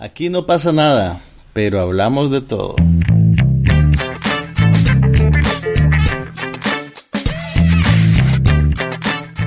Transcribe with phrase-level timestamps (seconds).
[0.00, 1.20] Aquí no pasa nada,
[1.52, 2.76] pero hablamos de todo.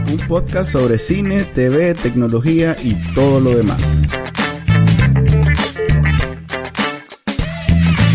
[0.09, 4.01] Un podcast sobre cine, TV, tecnología y todo lo demás.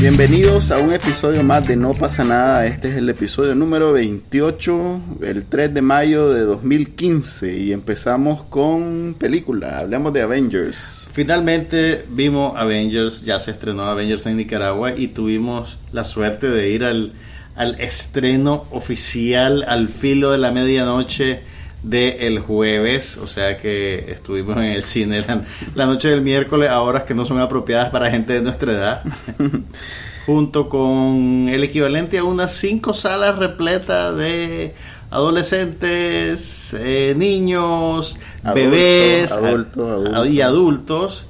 [0.03, 2.67] Bienvenidos a un episodio más de No pasa nada.
[2.67, 9.17] Este es el episodio número 28, el 3 de mayo de 2015 y empezamos con
[9.19, 9.79] película.
[9.79, 11.06] Hablemos de Avengers.
[11.17, 16.85] Finalmente vimos Avengers, ya se estrenó Avengers en Nicaragua y tuvimos la suerte de ir
[16.85, 17.15] al,
[17.55, 21.41] al estreno oficial al filo de la medianoche
[21.83, 25.41] de el jueves, o sea que estuvimos en el cine la,
[25.75, 29.03] la, noche del miércoles a horas que no son apropiadas para gente de nuestra edad,
[30.27, 34.75] junto con el equivalente a unas cinco salas repletas de
[35.11, 40.29] adolescentes, eh, niños, Adultos, bebés adultos, a- adultos.
[40.29, 41.27] y adultos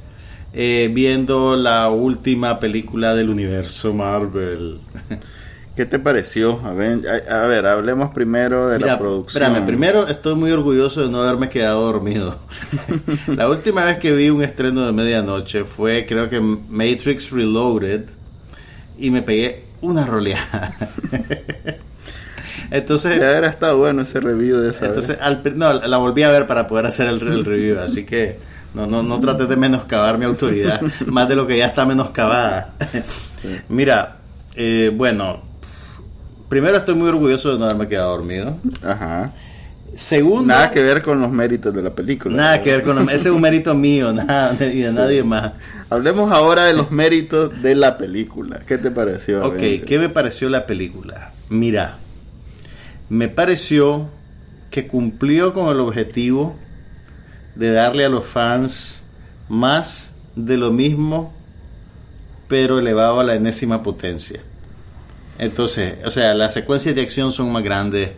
[0.53, 4.79] eh, viendo la última película del universo Marvel.
[5.77, 6.59] ¿Qué te pareció?
[6.65, 9.43] A, a ver, hablemos primero de la producción.
[9.45, 12.35] espérame, primero estoy muy orgulloso de no haberme quedado dormido.
[13.27, 18.05] la última vez que vi un estreno de medianoche fue creo que Matrix Reloaded
[18.99, 20.75] y me pegué una roleada.
[22.71, 26.29] Entonces, Ya hubiera estado bueno ese review de esa entonces al no, la volví a
[26.31, 28.39] ver para poder hacer el, el review, así que
[28.75, 32.75] no, no, no trates de menoscabar mi autoridad, más de lo que ya está menoscabada.
[33.69, 34.17] Mira,
[34.55, 35.41] eh, bueno,
[36.49, 38.57] primero estoy muy orgulloso de no haberme quedado dormido.
[38.83, 39.33] Ajá.
[39.95, 42.37] Segundo, Nada que ver con los méritos de la película.
[42.37, 45.53] nada que ver con los- ese es un mérito mío, nada y de nadie más.
[45.89, 48.61] Hablemos ahora de los méritos de la película.
[48.67, 49.43] ¿Qué te pareció?
[49.47, 49.57] Ok?
[49.87, 51.31] ¿qué me pareció la película?
[51.49, 51.97] Mira,
[53.09, 54.09] me pareció
[54.71, 56.57] que cumplió con el objetivo
[57.55, 59.05] de darle a los fans
[59.49, 61.33] más de lo mismo,
[62.49, 64.41] pero elevado a la enésima potencia.
[65.39, 68.11] Entonces, o sea, las secuencias de acción son más grandes,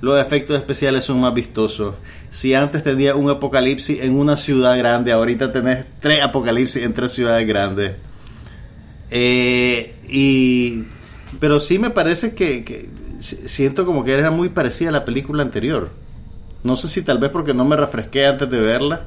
[0.00, 1.94] los efectos especiales son más vistosos.
[2.30, 7.12] Si antes tenía un apocalipsis en una ciudad grande, ahorita tenés tres apocalipsis en tres
[7.12, 7.96] ciudades grandes.
[9.10, 10.84] Eh, y
[11.38, 12.88] pero sí me parece que,
[13.20, 15.90] siento como que era muy parecida a la película anterior.
[16.64, 19.06] No sé si tal vez porque no me refresqué antes de verla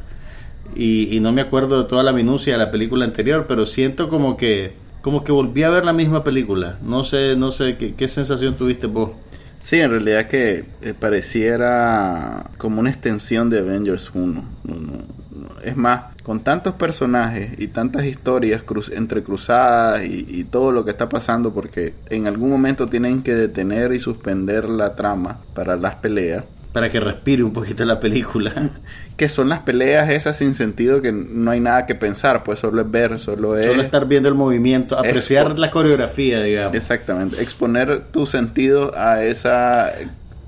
[0.75, 4.37] y, no me acuerdo de toda la minucia de la película anterior, pero siento como
[4.37, 6.77] que como que volví a ver la misma película.
[6.81, 9.11] No sé, no sé qué, sensación tuviste vos.
[9.59, 14.25] Sí, en realidad que eh, pareciera como una extensión de Avengers 1.
[14.63, 15.22] No, no, no.
[15.63, 20.91] Es más, con tantos personajes y tantas historias cruz entrecruzadas y, y todo lo que
[20.91, 25.95] está pasando, porque en algún momento tienen que detener y suspender la trama para las
[25.95, 26.43] peleas.
[26.71, 28.51] Para que respire un poquito la película.
[29.15, 32.81] Que son las peleas esas sin sentido que no hay nada que pensar, pues solo
[32.81, 33.67] es ver, solo es...
[33.67, 36.73] Solo estar viendo el movimiento, apreciar la coreografía, digamos.
[36.75, 39.91] Exactamente, exponer tu sentido a esa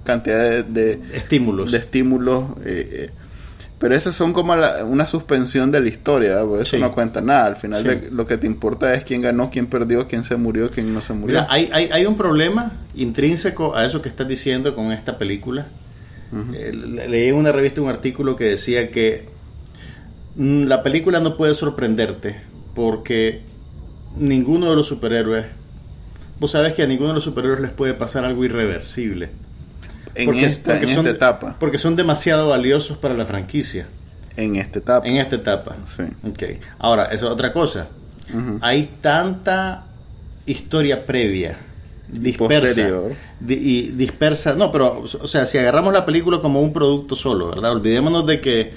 [0.04, 1.72] cantidad de, de, Estímulos.
[1.72, 2.46] de estímulos.
[2.66, 3.10] eh, eh.
[3.78, 6.78] Pero esas son como la- una suspensión de la historia, eso Sí.
[6.80, 7.46] no cuenta nada.
[7.46, 7.88] Al final Sí.
[7.90, 11.02] de- lo que te importa es quién ganó, quién perdió, quién se murió, quién no
[11.02, 11.42] se murió.
[11.42, 15.66] Mira, hay, hay, hay un problema intrínseco a eso que estás diciendo con esta película.
[16.54, 19.28] Eh, le- leí en una revista un artículo que decía que
[20.38, 22.36] mm, la película no puede sorprenderte
[22.74, 23.42] porque
[24.18, 25.46] ninguno de los superhéroes,
[26.40, 29.30] vos sabes que a ninguno de los superhéroes les puede pasar algo irreversible.
[30.16, 31.56] En porque, esta, porque en son, esta etapa.
[31.60, 33.86] Porque son demasiado valiosos para la franquicia.
[34.38, 35.08] En esta etapa.
[35.08, 35.76] En esta etapa.
[35.86, 36.04] Sí.
[36.28, 36.44] Ok.
[36.80, 37.88] Ahora, esa es otra cosa.
[38.34, 38.60] Ujú.
[38.62, 39.86] Hay tanta
[40.46, 41.58] historia previa,
[42.10, 42.90] dispersa.
[43.40, 44.56] di- y dispersa.
[44.56, 47.72] No, pero, o sea, si agarramos la película como un producto solo, ¿verdad?
[47.72, 48.74] Olvidémonos de que,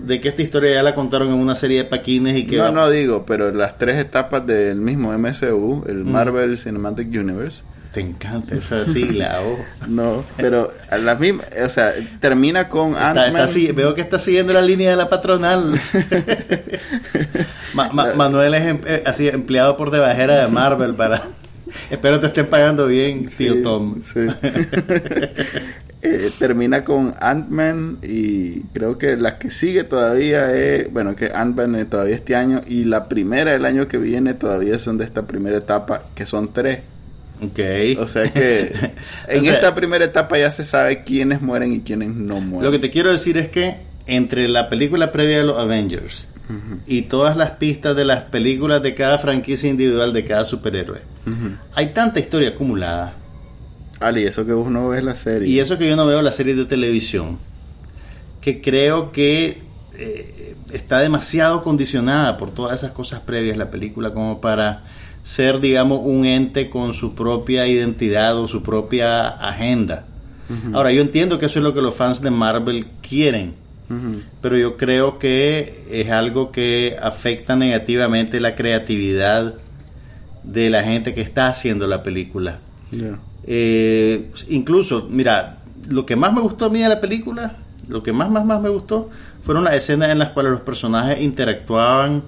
[0.00, 2.56] de que esta historia ya la contaron en una serie de paquines y que.
[2.56, 7.62] No, va- no digo, pero las tres etapas del mismo MCU, el Marvel Cinematic Universe,
[7.92, 9.38] Te encanta esa sigla.
[9.44, 9.58] oh.
[9.86, 13.36] no, pero a la misma, o sea, termina con Está- Ant-Man.
[13.36, 15.78] está si- veo que está siguiendo la línea de la patronal.
[17.74, 21.22] Ma- ma- Manuel es em- eh, así empleado por debajera de Marvel para.
[21.90, 24.00] Espero te estén pagando bien, tío Sí, Tom.
[24.02, 24.20] sí.
[26.02, 31.86] Eh, termina con Ant-Man y creo que la que sigue todavía es, bueno, que Ant-Man
[31.88, 35.56] todavía este año y la primera del año que viene todavía son de esta primera
[35.56, 36.80] etapa, que son tres.
[37.42, 37.60] Ok.
[37.98, 38.72] O sea que
[39.28, 42.64] en O sea, esta primera etapa ya se sabe quiénes mueren y quiénes no mueren.
[42.64, 46.26] Lo que te quiero decir es que entre la película previa de los Avengers
[46.86, 51.00] y todas las pistas de las películas de cada franquicia individual de cada superhéroe,
[51.74, 53.14] hay tanta historia acumulada.
[54.00, 55.48] Ali, eso que vos no ves la serie.
[55.48, 57.38] Y eso que yo no veo las series de televisión,
[58.42, 59.62] que creo que
[59.94, 64.84] eh, está demasiado condicionada por todas esas cosas previas la película como para
[65.22, 70.06] ser, digamos, un ente con su propia identidad o su propia agenda.
[70.74, 73.54] Ahora, yo entiendo que eso es lo que los fans de Marvel quieren,
[74.42, 79.54] pero yo creo que es algo que afecta negativamente la creatividad
[80.44, 82.58] de la gente que está haciendo la película.
[83.44, 85.58] Eh, incluso, mira,
[85.88, 87.56] lo que más me gustó a mí de la película,
[87.88, 89.08] lo que más, más, más me gustó,
[89.42, 92.22] fueron las escenas en las cuales los personajes interactuaban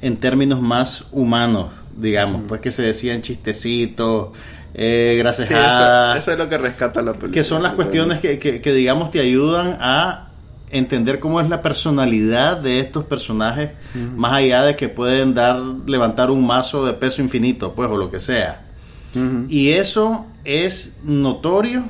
[0.00, 4.30] en términos más humanos, digamos, pues que se decían chistecitos,
[4.74, 6.16] eh, gracias a...
[6.16, 7.32] Eso, es lo que rescata la película.
[7.32, 10.30] Que son las cuestiones que, que, digamos, te ayudan a
[10.70, 13.70] entender cómo es la personalidad de estos personajes,
[14.16, 18.10] más allá de que pueden dar, levantar un mazo de peso infinito, pues, o lo
[18.10, 18.64] que sea.
[19.48, 21.82] Y eso es notorio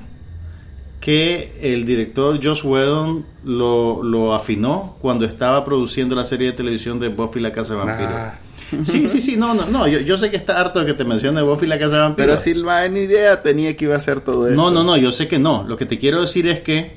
[1.01, 6.99] que el director Josh Whedon lo, lo, afinó cuando estaba produciendo la serie de televisión
[7.01, 8.15] de Buffy la Casa de Vampiros.
[8.15, 8.35] Ah.
[8.83, 11.05] Sí, sí, sí, no, no, no, yo, yo sé que está harto de que te
[11.05, 12.41] mencione Buffy la Casa de Vampiros.
[12.45, 14.57] Pero si ni idea tenía que iba a ser todo eso.
[14.57, 15.65] No, no, no, yo sé que no.
[15.67, 16.97] Lo que te quiero decir es que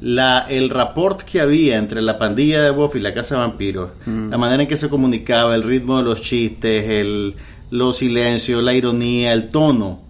[0.00, 3.90] la, el rapport que había entre la pandilla de Buffy y la Casa de Vampiros,
[4.06, 4.30] mm.
[4.30, 7.34] la manera en que se comunicaba, el ritmo de los chistes, el,
[7.70, 10.00] los silencios, la ironía, el tono,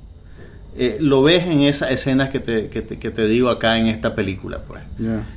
[0.76, 3.87] eh, lo ves en esas escenas que te, que te, que te digo acá en
[3.87, 4.61] esta película.
[4.66, 4.82] pues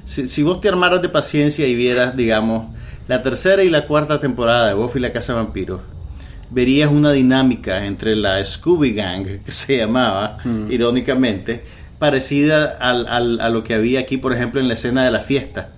[0.04, 2.76] si, si, vos te armaras de paciencia y vieras, digamos,
[3.08, 5.82] la tercera y la cuarta temporada de Buffy y la Casa de Vampiros,
[6.50, 10.72] verías una dinámica entre la Scooby Gang, que se llamaba, mm.
[10.72, 11.64] irónicamente,
[12.00, 15.70] parecida al, a lo que había aquí, por ejemplo, en la escena de la fiesta.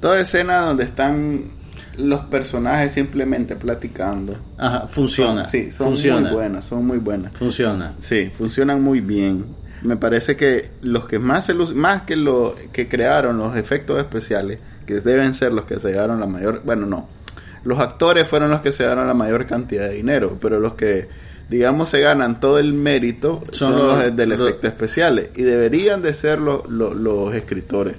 [0.00, 1.58] Toda escena donde están
[1.98, 4.36] los personajes simplemente platicando.
[4.56, 5.44] Ajá, funciona.
[5.44, 7.32] sí, son muy buenas, son muy buenas.
[7.32, 7.94] Funciona.
[7.98, 9.46] Sí, funcionan muy bien.
[9.82, 14.58] Me parece que los que más se más que lo que crearon los efectos especiales,
[14.88, 17.08] que deben ser los que se llevaron la mayor, bueno, no.
[17.62, 21.06] Los actores fueron los que se llevaron la mayor cantidad de dinero, pero los que
[21.48, 26.38] digamos, se ganan todo el mérito son, los, del efecto especiales y deberían de ser
[26.38, 27.96] los, los, escritores.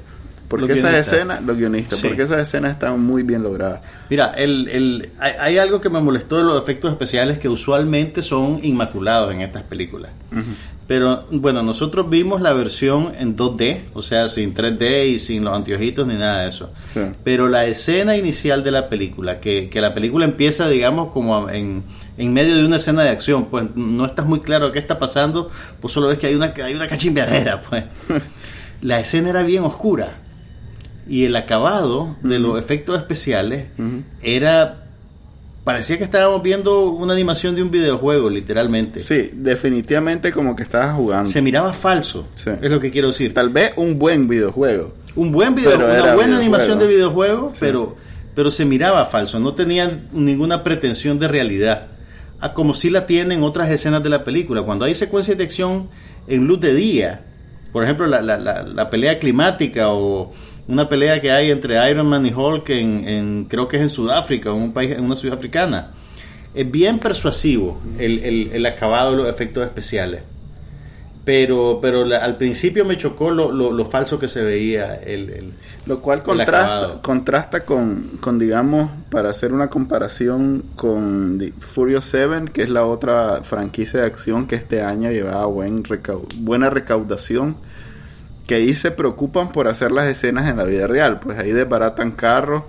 [0.50, 3.82] Porque esas escenas, los guionistas, porque esas escenas están muy bien logradas.
[4.10, 8.60] Mira, el, el, hay, algo que me molestó de los efectos especiales que usualmente son
[8.64, 10.12] inmaculados en estas películas.
[10.88, 15.56] Pero bueno, nosotros vimos la versión en 2D, o sea, sin 3D y sin los
[15.56, 16.74] anteojitos ni nada de eso.
[17.24, 21.84] Pero la escena inicial de la película, que, que la película empieza, digamos, como en
[22.18, 25.50] en medio de una escena de acción, pues no estás muy claro qué está pasando,
[25.80, 27.86] pues solo ves que hay una, hay una cachimbeadera, pues.
[28.82, 30.18] La escena era bien oscura
[31.10, 33.68] y el acabado de los efectos especiales
[34.22, 34.86] era
[35.64, 39.00] parecía que estábamos viendo una animación de un videojuego, literalmente.
[39.00, 41.30] Sí, definitivamente como que estabas jugando.
[41.30, 43.34] Se miraba falso, es lo que quiero decir.
[43.34, 44.94] Tal vez un buen videojuego.
[45.16, 47.96] Un buen videojuego, una buena animación de videojuego, pero,
[48.36, 51.88] pero se miraba falso, no tenía ninguna pretensión de realidad
[52.42, 54.62] a como si la tienen otras escenas de la película.
[54.62, 55.90] Cuando hay secuencias de acción
[56.28, 57.26] en luz de día,
[57.72, 60.32] por ejemplo, la, la, la, pelea climática o
[60.70, 64.50] una pelea que hay entre Iron Man y Hulk en, creo que es en Sudáfrica,
[64.50, 65.90] en un país, en una ciudad africana,
[66.54, 70.22] es bien persuasivo el, el, el acabado de los efectos especiales.
[71.26, 75.54] Pero pero al principio me chocó lo, lo, falso que se veía el,
[75.86, 82.46] lo cual contrasta contrasta con, con digamos para hacer una comparación con The Furious 7
[82.52, 85.84] que es la otra franquicia de acción que este año llevaba buen
[86.40, 87.58] buena recaudación
[88.50, 92.12] que ahí se preocupan por hacer las escenas en la vida real pues ahí desbaratan
[92.12, 92.64] carros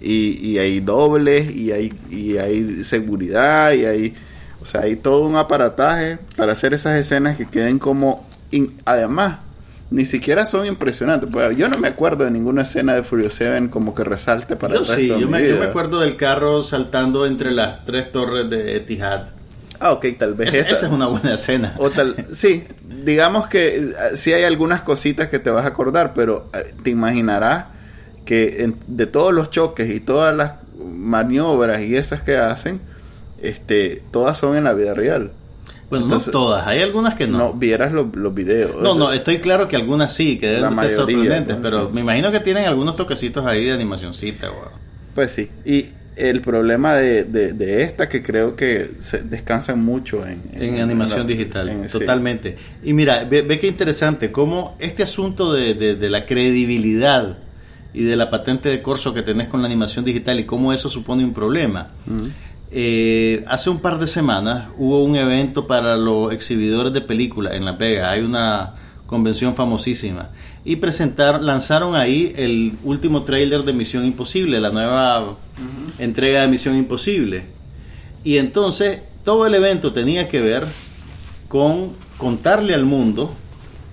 [0.00, 4.14] y, y hay dobles y hay y hay seguridad y hay
[4.60, 8.26] o sea, hay todo un aparataje para hacer esas escenas que queden como...
[8.84, 9.38] Además,
[9.90, 11.28] ni siquiera son impresionantes.
[11.30, 14.74] Pues yo no me acuerdo de ninguna escena de Furious 7 como que resalte para
[14.74, 18.76] yo sí, yo me, yo me, acuerdo del carro saltando entre las tres torres de
[18.76, 19.26] Etihad.
[19.80, 20.72] Ah, ok, tal vez esa.
[20.72, 21.74] esa es una buena escena.
[21.78, 22.64] O tal, sí,
[23.04, 26.90] digamos que eh, sí hay algunas cositas que te vas a acordar, pero eh, te
[26.90, 27.66] imaginarás
[28.24, 32.80] que de todos los choques y todas las maniobras y esas que hacen,
[33.40, 35.32] este, todas son en la vida real.
[35.88, 37.38] Bueno, no todas, hay algunas que no.
[37.38, 38.82] No, vieras los, videos.
[38.82, 42.40] No, no, estoy claro que algunas sí, que deben ser sorprendentes, pero me imagino que
[42.40, 44.50] tienen algunos toquecitos ahí de animacioncita,
[45.14, 45.86] Pues sí, y
[46.18, 51.86] el problema de, de, esta que creo que se descansan mucho en, en, animación digital,
[51.90, 52.56] totalmente.
[52.82, 57.38] Y mira, ve, ve, qué interesante, cómo este asunto de, de, la credibilidad
[57.94, 60.88] y de la patente de corso que tenés con la animación digital y cómo eso
[60.88, 61.88] supone un problema.
[62.70, 67.64] Eh, hace un par de semanas hubo un evento para los exhibidores de películas en
[67.64, 68.10] La Vega.
[68.10, 68.74] Hay una
[69.06, 70.30] convención famosísima.
[70.68, 75.36] Y presentaron, lanzaron ahí el último trailer de Misión Imposible, la nueva
[75.98, 77.44] entrega de Misión Imposible.
[78.22, 80.66] Y entonces todo el evento tenía que ver
[81.48, 83.32] con contarle al mundo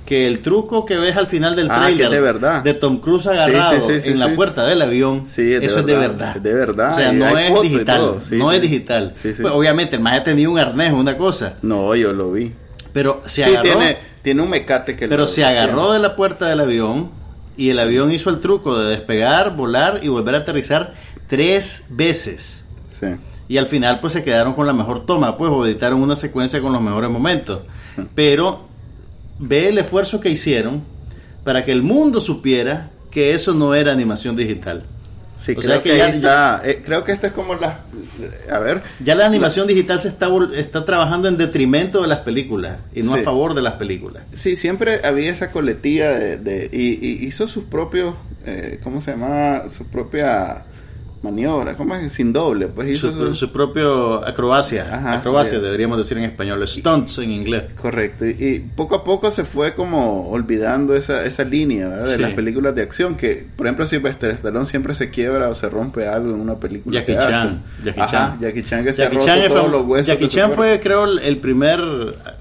[0.06, 2.62] que el truco que ves al final del Ah, trailer de verdad.
[2.64, 5.66] de Tom Cruise agarrado Sí, sí, sí, en la puerta del avión, Sí, es de
[5.66, 9.14] eso es de verdad, de verdad, O sea, no es digital, no es digital.
[9.22, 12.52] Pues, obviamente el más tenía un arnés, una cosa, No, yo lo vi.
[12.94, 16.18] pero se sí, agarró, tiene, tiene un mecate que pero lo- se agarró de la
[16.18, 17.10] puerta del avión
[17.56, 20.94] y el avión hizo el truco de despegar, volar y volver a aterrizar
[21.30, 22.66] tres veces.
[22.90, 23.08] Sí.
[23.48, 26.60] Y al final pues se quedaron con la mejor toma, pues o editaron una secuencia
[26.62, 27.62] con los mejores momentos.
[28.16, 28.68] Pero
[29.40, 30.84] ve el esfuerzo que hicieron
[31.46, 34.84] para que el mundo supiera que eso no era animación digital.
[35.38, 36.62] Sí, O creo sea que que, ya- está.
[36.64, 37.80] eh, creo que esta es como la.
[38.52, 38.82] A ver.
[39.04, 43.16] Ya la animación digital se está, está trabajando en detrimento de las películas y no
[43.16, 43.20] Sí.
[43.20, 44.24] a favor de las películas.
[44.34, 46.38] Sí, siempre había esa coletilla de.
[46.38, 48.16] de- y, y hizo sus propios.
[48.46, 49.64] Eh, ¿Cómo se llama?
[49.70, 50.64] Su propia
[51.26, 51.76] maniobra.
[51.76, 52.14] ¿Cómo es?
[52.14, 52.68] Sin doble.
[52.68, 57.18] Pues hizo Su, su- su propio acrobacia, Ajá, acrobacia de- deberíamos decir en español, stunts
[57.20, 57.64] en inglés.
[57.76, 62.08] Correcto, y, y poco a poco se fue como olvidando esa, esa línea ¿verdad?
[62.08, 62.22] de Sí.
[62.22, 66.08] las películas de acción que, por ejemplo, Sylvester Stallone siempre se quiebra o se rompe
[66.08, 67.32] algo en una película Jackie que hace.
[67.32, 68.40] Chan, Jackie Ajá, Chan.
[68.40, 70.08] Jackie Chan que se ha roto Chan, todos fam- los huesos.
[70.08, 71.80] Jackie de su Chan fue, creo, el primer,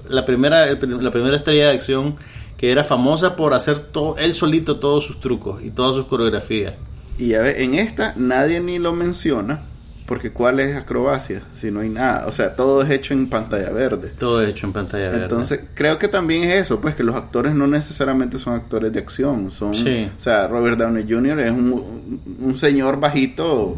[0.09, 2.15] la primera, el la primera estrella de acción
[2.57, 6.73] que era famosa por hacer todo, él solito todos sus trucos y todas sus coreografías.
[7.17, 9.61] Y ya ves, en esta nadie ni lo menciona,
[10.05, 11.41] porque ¿cuál es acrobacia?
[11.55, 14.11] Si no hay nada, o sea, todo es hecho en pantalla verde.
[14.19, 15.23] Todo hecho en pantalla verde.
[15.23, 18.99] Entonces, creo que también es eso, pues que los actores no necesariamente son actores de
[18.99, 20.07] acción, son, Sí.
[20.15, 21.39] o sea, Robert Downey Jr.
[21.39, 23.77] es un, un señor bajito,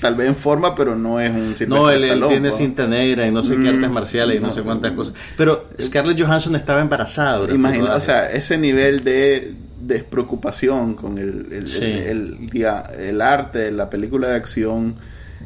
[0.00, 2.54] tal vez en forma, pero no es un no, él, tiene ¿no?
[2.54, 5.12] cinta negra y no sé qué Mm, artes marciales y no, no, sé cuántas cosas.
[5.36, 7.52] Pero Scarlett Johansson estaba embarazada.
[7.52, 11.84] Imagina, o sea, ese nivel de despreocupación con el, el, Sí.
[11.84, 14.94] el- el- arte, la película de acción,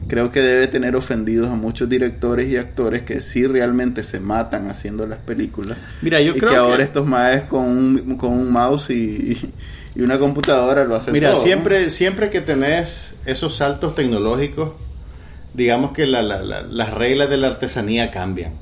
[0.08, 4.70] creo que debe tener ofendidos a muchos directores y actores que sí realmente se matan
[4.70, 5.76] haciendo las películas.
[6.02, 9.36] Mira, yo y creo que que- ahora estos maes con un, con un mouse y,
[9.94, 11.44] y una computadora lo hacen Mira, todo, ¿no?
[11.44, 14.70] siempre, siempre que tenés esos saltos tecnológicos,
[15.54, 18.52] digamos que la- la- la- las reglas de la artesanía cambian.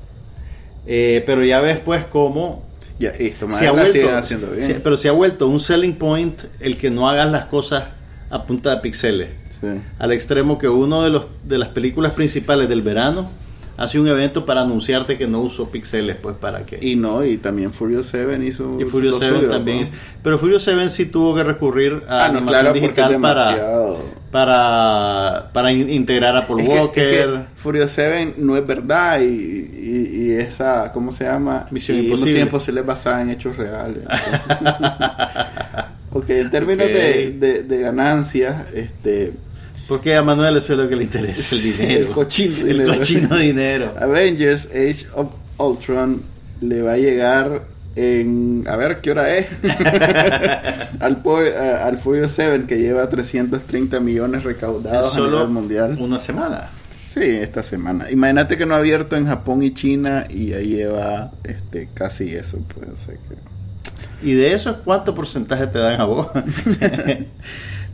[0.86, 2.66] Eh, pero ya ves pues cómo
[2.98, 4.80] Ya, esto se ha vuelto, haciendo bien.
[4.82, 7.84] pero se ha vuelto un selling point el que no hagas las cosas
[8.30, 9.28] a punta de pixeles.
[9.60, 9.68] Sí.
[9.98, 13.30] Al extremo que uno de los de las películas principales del verano
[13.78, 17.38] hace un evento para anunciarte que no usó pixeles, pues para que Y no, y
[17.38, 19.76] también Furious 7 hizo y Furious lo 7 suyo, también.
[19.78, 19.82] ¿no?
[19.84, 19.90] es-
[20.22, 23.20] Pero Furious 7 sí tuvo que recurrir a Ah, no, animación claro, porque es digital
[23.20, 23.88] para,
[24.32, 27.30] para, para in- integrar a Paul Es que- es Walker.
[27.30, 31.66] que Furious 7 no es verdad y, y, y esa, ¿cómo se llama?
[31.70, 32.44] Misión Y Imposible.
[32.44, 34.02] Misión es basada en hechos reales.
[34.02, 34.56] entonces.
[36.12, 36.92] ok, en términos Ok.
[36.92, 39.32] de, de, de ganancias, este,
[39.88, 42.00] Porque a Manuel es lo que le interesa, el dinero.
[42.00, 42.94] El cochino El dinero.
[42.94, 43.94] cochino dinero.
[43.98, 46.20] Avengers Age of Ultron
[46.60, 47.62] le va a llegar
[47.96, 48.64] en...
[48.68, 49.46] A ver, ¿qué hora es?
[51.00, 55.96] al, a- al Furious 7 que lleva 330 millones Es recaudados a solo nivel mundial.
[55.98, 56.68] una semana.
[57.08, 58.10] Sí, esta semana.
[58.10, 62.58] Imagínate que no ha abierto en Japón y China y ya lleva este casi eso,
[62.74, 62.88] pues.
[62.90, 66.26] o sea que- ¿Y de eso cuánto porcentaje te dan a vos?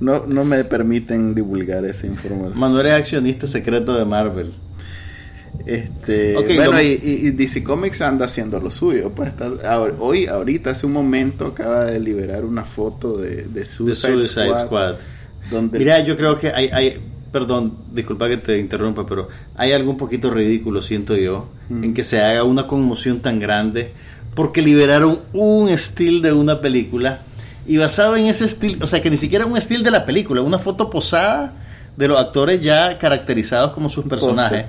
[0.05, 2.59] no, no me permiten divulgar esa información.
[2.59, 4.53] Manuel es accionista secreto de Marvel.
[5.67, 9.11] Este, Ok, bueno, lo- y, DC Comics anda haciendo lo suyo.
[9.15, 9.51] Pues está,
[9.99, 14.47] hoy, ahorita, hace un momento, acaba de liberar una foto de, de De Suicide, Suicide
[14.57, 14.95] Squad, Squad.
[15.51, 17.01] donde Mira, yo creo que hay, hay,
[17.33, 21.85] perdón, disculpa que te interrumpa, pero hay algo un poquito ridículo, siento yo, Mm.
[21.85, 23.91] en que se haga una conmoción tan grande
[24.35, 27.23] porque liberaron un estilo de una película
[27.67, 30.41] y basado en ese estilo, o sea, que ni siquiera un estilo de la película,
[30.43, 31.53] una foto posada
[31.97, 34.67] de los actores ya caracterizados como sus personajes.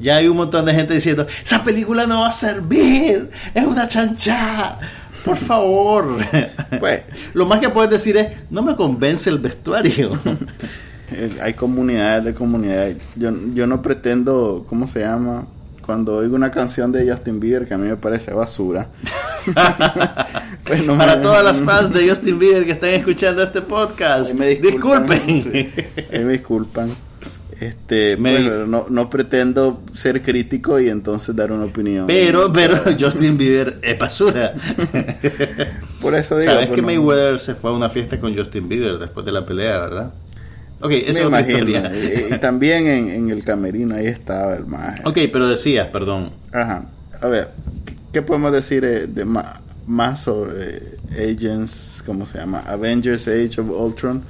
[0.00, 3.88] Ya hay un montón de gente diciendo, esa película no va a servir, es una
[3.88, 4.78] chancha.
[5.24, 6.18] Por favor.
[6.78, 7.02] Pues-
[7.34, 10.12] Lo más que puedes decir es, no me convence el vestuario.
[11.10, 12.98] eh, hay comunidades de comunidades.
[13.16, 15.46] Yo, yo no pretendo, ¿cómo se llama?
[15.84, 18.88] Cuando oigo una canción de Justin Bieber que a mí me parece basura.
[20.68, 24.30] pues no Para me- todas las fans de Justin Bieber que están escuchando este podcast,
[24.32, 25.72] Ahí me disculpan, disculpen.
[25.74, 26.90] sí, ahí me disculpan.
[27.60, 32.06] Este, Me- bueno, no, no pretendo ser crítico y entonces dar una opinión.
[32.06, 34.54] Pero, pero Justin Bieber es basura.
[36.00, 38.68] Por eso digo, Sabes pues, que no- Mayweather se fue a una fiesta con Justin
[38.68, 40.12] Bieber después de la pelea, ¿verdad?
[40.80, 41.68] Ok, esa es me otra imagino.
[41.70, 42.28] historia.
[42.30, 45.02] Y, y también en, en el camerino ahí estaba el maje.
[45.04, 46.30] Ok, pero decías, perdón.
[46.52, 46.84] Ajá.
[47.20, 47.48] A ver,
[47.84, 52.60] ¿qué- ¿qué podemos decir eh, de ma- más sobre Agents, ¿cómo se llama?
[52.66, 54.22] Avengers Age of Ultron.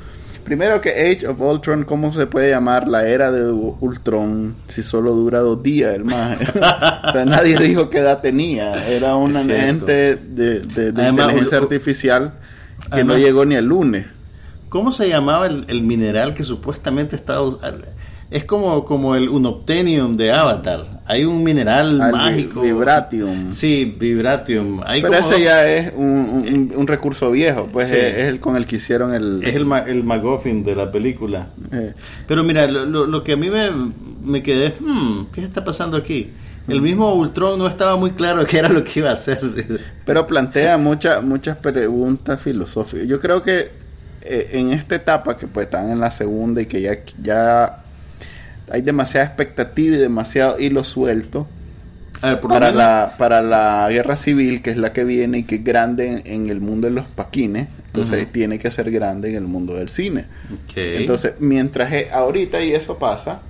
[0.44, 5.12] Primero que Age of Ultron, ¿cómo se puede llamar la era de Ultron si solo
[5.12, 6.36] dura dos días, hermano?
[7.08, 8.86] o sea, nadie dijo qué edad tenía.
[8.88, 9.68] Era un Es cierto.
[9.68, 12.32] ente de, de- de Además, inteligencia artificial
[12.80, 14.06] que Además- no llegó ni el lunes.
[14.70, 17.40] ¿Cómo se llamaba el, el mineral que supuestamente estaba
[18.30, 21.00] Es como, como el unobtainium de Avatar.
[21.06, 22.60] Hay un mineral Al vi- mágico.
[22.60, 23.52] Vibratium.
[23.52, 24.80] Sí, vibratium.
[24.84, 27.94] Hay Pero como ese dos- ya es un, un- un recurso viejo, pues Sí.
[27.96, 29.42] es, es el con el que hicieron el...
[29.42, 31.46] Es el, ma- el MacGuffin de la película.
[31.72, 31.94] eh,
[32.26, 33.70] Pero mira, lo, lo- lo que a mí me,
[34.22, 36.30] me quedé, hmm, ¿qué está pasando aquí?
[36.68, 39.40] El mismo Ultron no estaba muy claro qué era lo que iba a hacer.
[40.04, 43.06] pero plantea muchas muchas preguntas filosóficas.
[43.08, 43.70] Yo creo que
[44.20, 47.84] eh, en esta etapa que pues están en la segunda y que ya, ya
[48.70, 51.46] hay demasiada expectativa y demasiado hilo suelto
[52.22, 55.56] ver, para menos- la, para la guerra civil, que es la que viene y que
[55.56, 59.36] es grande en, en el mundo de los paquines, entonces tiene que ser grande en
[59.36, 60.24] el mundo del cine.
[61.00, 63.40] Entonces, mientras ahorita y eso pasa,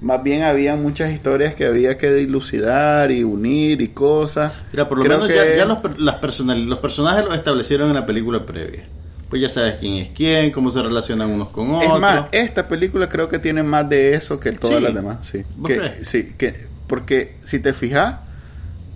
[0.00, 4.52] más bien había muchas historias que había que dilucidar y unir y cosas.
[4.72, 7.88] Mira, por lo Creo menos que- ya, ya los, las personal, los personajes los establecieron
[7.88, 8.82] en la película previa.
[9.28, 11.94] Pues ya sabes quién es quién, cómo se relacionan unos con otros.
[11.94, 14.82] Es más, esta película creo que tiene más de eso que todas Sí.
[14.84, 15.16] las demás.
[15.22, 16.06] Sí, ¿Vos que, crees?
[16.08, 16.54] sí que,
[16.86, 18.16] porque si te fijas,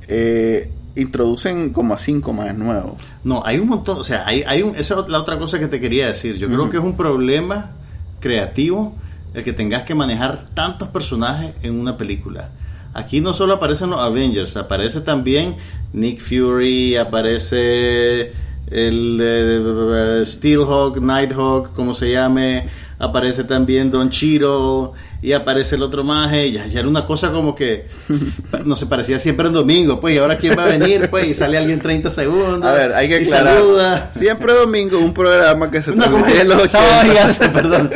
[0.09, 3.01] eh, introducen como a cinco más nuevos.
[3.25, 5.67] No, hay un montón, o sea, hay, hay un, esa es la otra cosa que
[5.69, 6.37] te quería decir.
[6.37, 7.73] Yo creo que es un problema
[8.21, 8.95] creativo
[9.35, 12.51] el que tengas que manejar tantos personajes en una película.
[12.93, 15.55] Aquí no solo aparecen los Avengers, aparece también
[15.93, 18.33] Nick Fury, aparece
[18.71, 26.03] el eh, Steelhawk, Nighthawk, como se llame, aparece también Don Chiro y aparece el otro
[26.05, 27.87] maje, ya, ya era una cosa como que
[28.65, 31.35] no se parecía siempre en domingo, pues, y ahora quién va a venir, pues, y
[31.35, 32.65] sale alguien 30 segundos.
[32.65, 33.55] A ver, hay que y aclarar.
[33.55, 34.11] saluda.
[34.15, 37.13] Siempre domingo un programa que se No, transmite en los sábado 80.
[37.13, 37.91] gigante, perdón.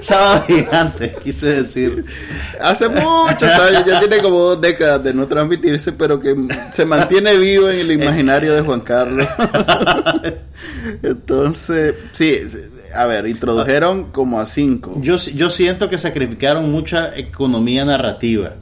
[0.00, 2.04] Sábado gigante, quise decir.
[2.60, 6.34] Hace muchos años, ya tiene como dos décadas de no transmitirse, pero que
[6.72, 9.26] se mantiene vivo en el imaginario de Juan Carlos.
[11.02, 12.38] Entonces, sí,
[12.94, 14.96] a ver, introdujeron como a cinco.
[15.00, 18.54] Yo, yo siento que sacrificaron mucha economía narrativa.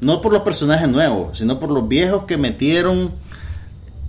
[0.00, 3.12] No por los personajes nuevos, sino por los viejos que metieron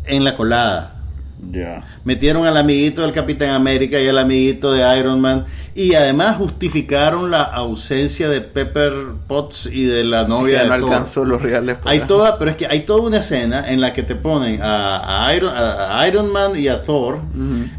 [0.06, 1.01] en la colada.
[1.50, 1.84] Ya.
[2.04, 5.46] Metieron al amiguito del Capitán América y al amiguito de Iron Man.
[5.74, 8.94] Y además justificaron la ausencia de Pepper
[9.28, 10.92] Potts y de la novia Ya no de Thor.
[10.94, 11.78] alcanzó los reales.
[11.86, 15.28] Hay toda, pero es que hay toda una escena en la que te ponen a,
[15.28, 17.20] a Iron, a- a Iron Man y a Thor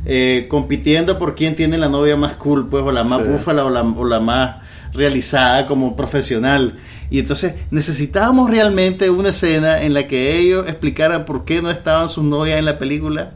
[0.06, 3.28] eh, compitiendo por quién tiene la novia más cool, pues, o la más Sí.
[3.30, 4.56] búfala o la, o la más
[4.94, 6.78] realizada como profesional.
[7.10, 12.08] Y entonces necesitábamos realmente una escena en la que ellos explicaran por qué no estaban
[12.08, 13.32] sus novias en la película.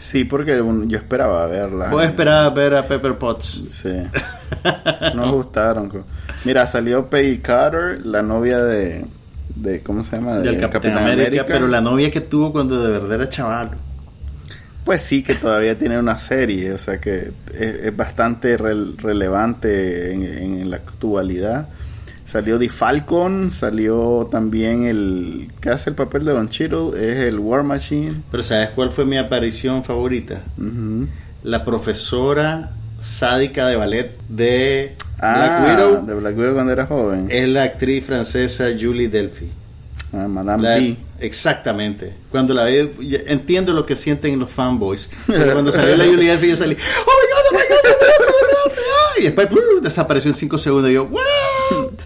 [0.00, 1.88] Sí, porque yo esperaba verla.
[1.90, 3.64] Vos esperabas ver a Pepper Potts.
[3.70, 3.92] Sí.
[5.14, 5.90] No gustaron.
[6.44, 9.04] Mira, salió Peggy Carter, la novia de,
[9.54, 10.38] de ¿cómo se llama?
[10.38, 13.70] Del De Capitán, América, pero la novia que tuvo cuando de verdad era chaval.
[14.84, 20.12] Pues sí, que todavía tiene una serie, o sea que es, es bastante rel- relevante
[20.14, 21.68] en, en la actualidad.
[22.30, 27.38] Salió The Falcon, salió también el que hace el papel de Don Cheadle, es el
[27.40, 28.22] War Machine.
[28.30, 30.42] Pero ¿sabes cuál fue mi aparición favorita?
[30.58, 31.08] Ujú.
[31.42, 37.26] la profesora sádica de ballet de Ah, Black Widow de Black Widow cuando era joven.
[37.30, 39.50] es la actriz francesa Julie Delphi.
[40.12, 40.96] Ah, Madame La- B.
[41.20, 42.14] exactamente.
[42.30, 42.90] Cuando la veo,
[43.26, 45.08] entiendo lo que sienten los fanboys.
[45.26, 47.96] Pero cuando salió la Julie Delphi, yo salí, ¡Oh my god, oh my god, oh
[48.00, 48.82] my god, oh my god!
[48.82, 49.80] ah", Y después ¡brr!
[49.82, 50.90] desapareció en 5 segundos.
[50.90, 51.08] Y yo,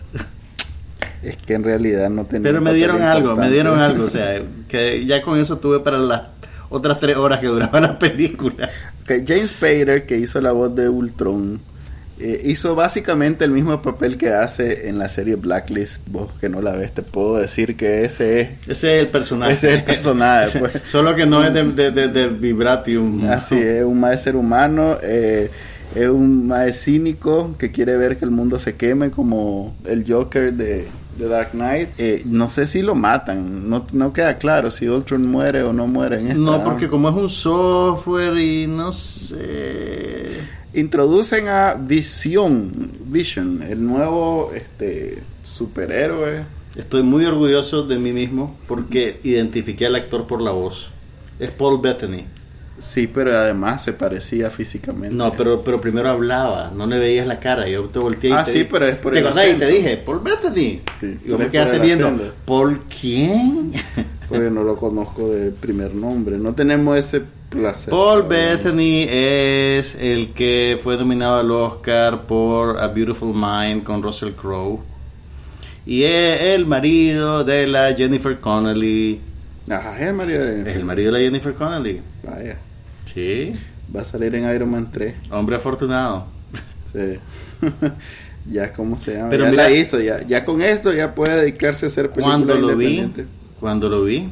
[1.23, 2.51] Es que en realidad no tenía.
[2.51, 4.05] Pero me dieron algo, me dieron algo.
[4.05, 6.23] O sea, que ya con eso tuve para las
[6.69, 8.69] otras 3 horas que duraba la película.
[9.03, 11.61] Ok, James Spader, que hizo la voz de Ultron,
[12.21, 16.03] eh, hizo básicamente el mismo papel que hace en la serie Blacklist.
[16.07, 18.49] Vos que no la ves, te puedo decir que ese es.
[18.69, 19.55] Ese es el personaje.
[19.55, 20.73] Ese es el personaje, pues.
[20.87, 23.27] Solo que no es de, de, de- del Vibratium.
[23.31, 25.51] Así es, un maestro ser humano, eh,
[25.95, 30.53] es un maestro cínico que quiere ver que el mundo se queme como el Joker
[30.53, 31.91] de, de Dark Knight.
[31.99, 35.87] Eh, no sé si lo matan, no, no queda claro si Ultron muere o no
[35.87, 36.41] muere en esta.
[36.41, 40.55] No, porque como es un software y no sé.
[40.75, 46.45] Introducen a Vision, Vision, el nuevo este superhéroe.
[46.75, 50.91] Estoy muy orgulloso de mí mismo porque identifiqué al actor por la voz.
[51.39, 52.25] Es Paul Bethany.
[52.77, 55.15] Sí, pero además se parecía físicamente.
[55.15, 57.69] No, pero, pero primero hablaba, no le veías la cara.
[57.69, 59.49] Yo te volteé y Ah, te sí, di- pero es por ¿Te el acordás?
[59.49, 60.81] Y te dije, Paul Bethany.
[61.01, 62.33] Sí, y vos me quedaste por viendo, acento.
[62.45, 63.73] ¿Paul quién?
[64.29, 66.37] Porque no lo conozco de primer nombre.
[66.39, 67.91] No tenemos ese placer.
[67.91, 74.33] Paul Bethany es el que fue nominado al Oscar por A Beautiful Mind con Russell
[74.33, 74.81] Crowe.
[75.87, 79.21] Y es el marido de la Jennifer Connelly.
[79.69, 80.61] Ajá, es el marido de...
[80.71, 82.01] Es el marido de la Jennifer Connelly.
[82.23, 82.59] Vaya.
[83.13, 83.53] Sí.
[83.95, 85.15] Va a salir en Iron Man 3.
[85.31, 86.27] Hombre afortunado.
[86.93, 87.19] Sí.
[88.51, 89.31] ya, ¿cómo se llama?
[89.31, 90.01] Pero ya mira- la hizo.
[90.01, 93.11] Ya, ya con esto ya puede dedicarse a hacer películas Cuando lo vi,
[93.59, 94.29] cuando lo vi,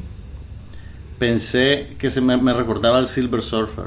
[1.19, 3.85] pensé que se me, me recordaba al Silver Surfer.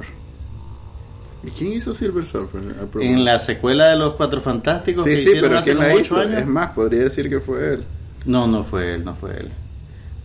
[1.44, 2.60] ¿Y quién hizo Silver Surfer?
[2.80, 5.76] Ah, En la secuela de los Cuatro Fantásticos Sí, que sí, hicieron pero hace ¿quién
[5.84, 6.16] como la hizo?
[6.16, 6.40] años.
[6.40, 7.84] Es más, podría decir que fue él.
[8.24, 9.52] No, no fue él, no fue él.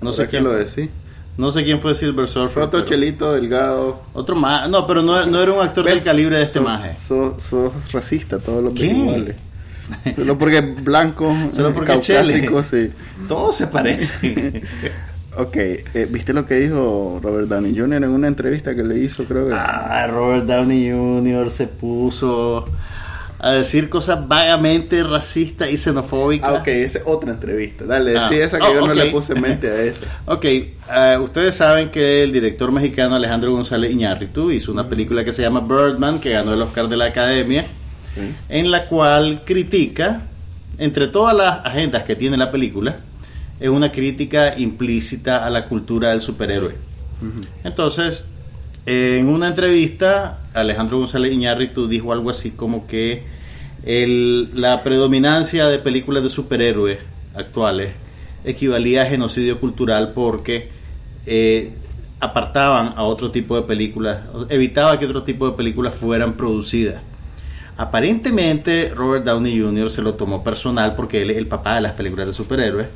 [0.01, 0.89] No sé quién lo decís.
[1.37, 2.63] No sé quién fue Silver Surfer.
[2.63, 4.01] otro pero- chelito delgado.
[4.13, 4.69] Otro más.
[4.69, 6.95] No, pero no, no era un actor del calibre de este Sos- maje.
[6.99, 9.35] Sos, sos racista, todos los iguales.
[10.15, 12.91] Solo porque es blanco, Solo eh, porque es caucásico, sí.
[13.27, 14.61] Todos se parecen.
[15.37, 18.03] Ok, eh, ¿viste lo que dijo Robert Downey Jr.
[18.03, 19.53] en una entrevista que le hizo, creo que?
[19.55, 21.49] ah, Robert Downey Jr.
[21.49, 22.67] se puso
[23.43, 26.47] a decir cosas vagamente racistas y xenofóbicas.
[26.49, 27.85] Ah, ok, esa es otra entrevista.
[27.85, 28.27] Dale, Ah.
[28.29, 30.05] sí, esa que Oh, yo no le puse mente a esa.
[30.27, 30.71] Ok, eh,
[31.19, 35.59] ustedes saben que el director mexicano Alejandro González Iñárritu hizo una película que se llama
[35.61, 37.65] Birdman, que ganó el Oscar de la Academia,
[38.13, 38.21] Sí.
[38.49, 40.21] en la cual critica,
[40.77, 42.97] entre todas las agendas que tiene la película,
[43.59, 46.75] es una crítica implícita a la cultura del superhéroe.
[47.63, 48.25] Entonces,
[48.85, 53.23] en una entrevista, Alejandro González Iñárritu dijo algo así como que
[53.83, 56.99] la predominancia de películas de superhéroes
[57.35, 57.91] actuales
[58.43, 60.69] equivalía a genocidio cultural porque
[61.25, 61.71] eh,
[62.19, 67.01] apartaban a otro tipo de películas, evitaba que otro tipo de películas fueran producidas.
[67.77, 69.89] Aparentemente Robert Downey Jr.
[69.89, 72.87] se lo tomó personal porque él es el papá de las películas de superhéroes.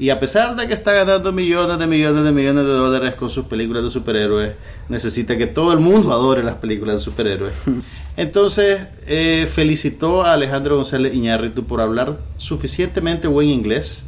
[0.00, 3.28] Y a pesar de que está ganando millones de millones de millones de dólares con
[3.28, 4.54] sus películas de superhéroes,
[4.88, 7.52] necesita que todo el mundo adore las películas de superhéroes.
[8.16, 14.06] Entonces, eh, felicitó a Alejandro González Iñárritu por hablar suficientemente buen inglés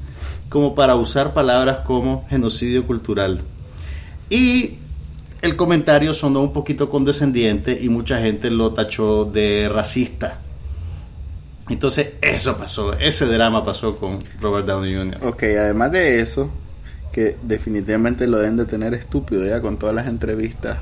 [0.49, 3.43] como para usar palabras como genocidio cultural.
[4.31, 4.79] Y
[5.43, 10.41] el comentario sonó un poquito condescendiente y mucha gente lo tachó de racista.
[11.69, 15.19] Entonces, eso pasó, ese drama pasó con Robert Downey Jr.
[15.27, 16.51] Ok, además de eso,
[17.13, 20.79] que definitivamente lo deben de tener estúpido ya con todas las entrevistas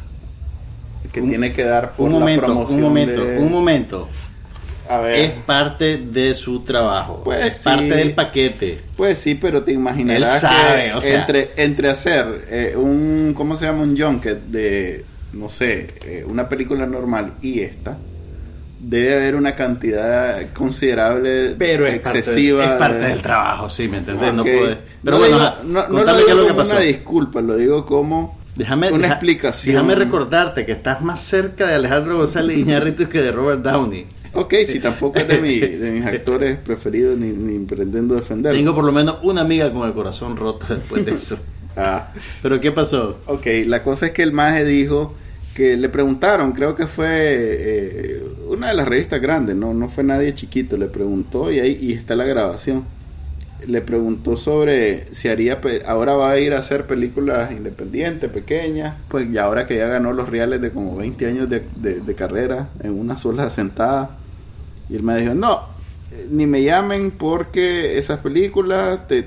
[1.12, 4.08] que Un- tiene que dar por Un la momento, promoción un momento, de- un momento.
[4.88, 7.64] A ver, Es parte de su trabajo, Pues es sí.
[7.64, 8.80] parte del paquete.
[8.96, 13.32] pues sí, pero te imaginarás Él sabe, que o sea- entre, entre hacer eh, un,
[13.36, 13.82] ¿cómo se llama?
[13.82, 17.98] Un junket de, no sé, eh, una película normal y esta,
[18.80, 22.64] debe haber una cantidad considerable, Pero es parte, excesiva.
[22.64, 24.32] es parte de- del trabajo, sí, ¿me entendés?
[24.34, 24.48] No Ok.
[24.48, 24.78] puede.
[25.04, 26.70] Pero no, bueno, digo- no, no lo qué digo es lo que como pasó.
[26.72, 29.74] una disculpa, lo digo como Déjame, una deja- explicación.
[29.74, 34.06] Déjame recordarte que estás más cerca de Alejandro González Iñárritu que de Robert Downey.
[34.32, 38.56] Ok, si tampoco es de, mi- de mis actores preferidos ni, ni pretendo defenderlo.
[38.58, 41.38] Tengo por lo menos una amiga con el corazón roto después de eso.
[41.76, 42.10] Ah,
[42.42, 43.18] Pero ¿qué pasó?
[43.26, 45.14] ok, la cosa es que el maje dijo
[45.61, 50.03] que le preguntaron, creo que fue eh, una de las revistas grandes, no, no fue
[50.05, 52.83] nadie chiquito, le preguntó y ahí y está la grabación.
[53.66, 59.29] Le preguntó sobre si haría, ahora va a ir a hacer películas independientes, pequeñas, pues
[59.31, 62.70] y ahora que ya ganó los reales de como 20 años de, de- de carrera
[62.83, 64.16] en una sola sentada.
[64.88, 65.61] Y él me dijo, no,
[66.12, 69.27] eh, ni me llamen porque esas películas te,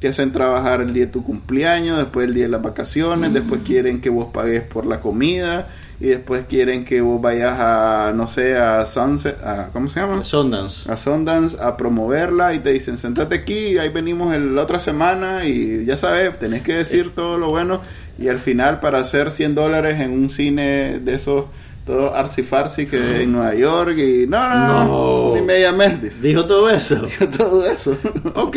[0.00, 3.60] te hacen trabajar el día de tu cumpleaños, después el día de las vacaciones, después
[3.64, 5.68] quieren que vos pagues por la comida
[6.00, 10.22] y después quieren que vos vayas a, no sé, a Sunset, a, ¿cómo se llama?
[10.24, 10.90] Sundance.
[10.90, 15.44] a Sundance a promoverla y te dicen, sentate aquí, ahí venimos el- la otra semana
[15.46, 17.80] y ya sabes, tenés que decir todo lo bueno
[18.18, 21.44] y al final para hacer 100 dólares en un cine de esos,
[21.84, 26.20] todo artsy farsi que en Nueva York y no, no, no, ni me llames, dice.
[26.20, 26.96] Dijo todo eso.
[27.38, 27.96] todo eso.
[28.34, 28.56] Ok,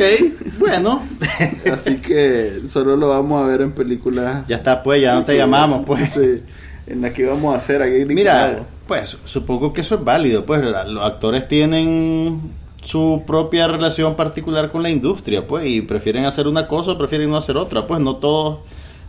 [0.60, 1.04] bueno.
[1.72, 4.46] Así que solo lo vamos a ver en películas.
[4.48, 6.14] ya está, pues, ya no te llamamos, pues.
[6.14, 6.44] sí,
[6.88, 10.64] en la que vamos a hacer aquí Mira, pues supongo que eso es válido, pues
[10.64, 12.40] los actores tienen
[12.82, 17.30] su propia relación particular con la industria, pues, y prefieren hacer una cosa o prefieren
[17.30, 18.60] no hacer otra, pues no todos,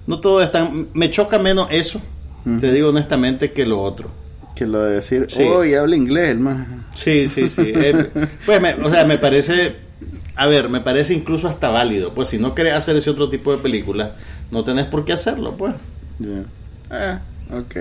[0.07, 2.01] no todos están, me choca menos eso,
[2.61, 4.11] te digo honestamente, que lo otro.
[4.55, 5.43] Que lo de decir, Sí.
[5.49, 6.67] oh, y habla inglés, el más.
[6.95, 7.73] Sí, sí, sí.
[7.75, 8.11] eh,
[8.45, 9.77] pues, me- o sea, me parece,
[10.35, 13.53] a ver, me parece incluso hasta válido, pues si no querés hacer ese otro tipo
[13.53, 14.17] de película,
[14.51, 15.75] no tenés por qué hacerlo, pues.
[16.19, 16.43] Ya.
[16.91, 17.21] Ah,
[17.57, 17.77] ok.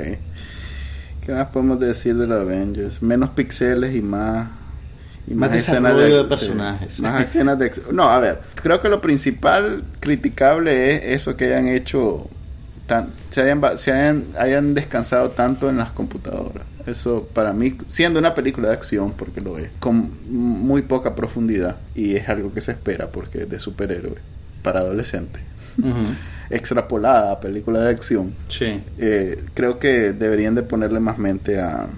[1.25, 3.01] ¿Qué más podemos decir de los Avengers?
[3.01, 4.47] Menos pixeles y más
[5.30, 6.99] y Más escenas de sí, personajes.
[7.01, 7.71] más escenas de.
[7.91, 12.30] No, a ver, creo que lo principal criticable es eso que hayan hecho,
[12.88, 16.63] tan, se, hayan, se hayan, hayan descansado tanto en las computadoras.
[16.88, 21.76] Eso para mí, siendo una película de acción, porque lo es, con muy poca profundidad
[21.93, 24.21] y es algo que se espera porque es de superhéroes
[24.63, 25.41] para adolescentes,
[26.50, 28.34] extrapolada a película de acción.
[28.47, 28.82] Sí.
[28.97, 31.89] Eh, creo que deberían de ponerle más mente a,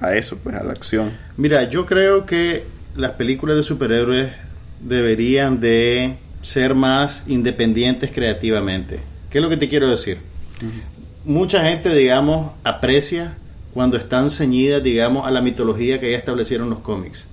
[0.00, 1.12] a eso, pues a la acción.
[1.36, 2.64] Mira, yo creo que
[2.96, 4.32] las películas de superhéroes
[4.80, 9.13] deberían de ser más independientes creativamente.
[9.34, 10.18] ¿Qué es lo que te quiero decir?
[11.24, 13.36] Mucha gente, digamos, aprecia
[13.72, 17.24] cuando están ceñidas, digamos, a la mitología que ya establecieron los cómics.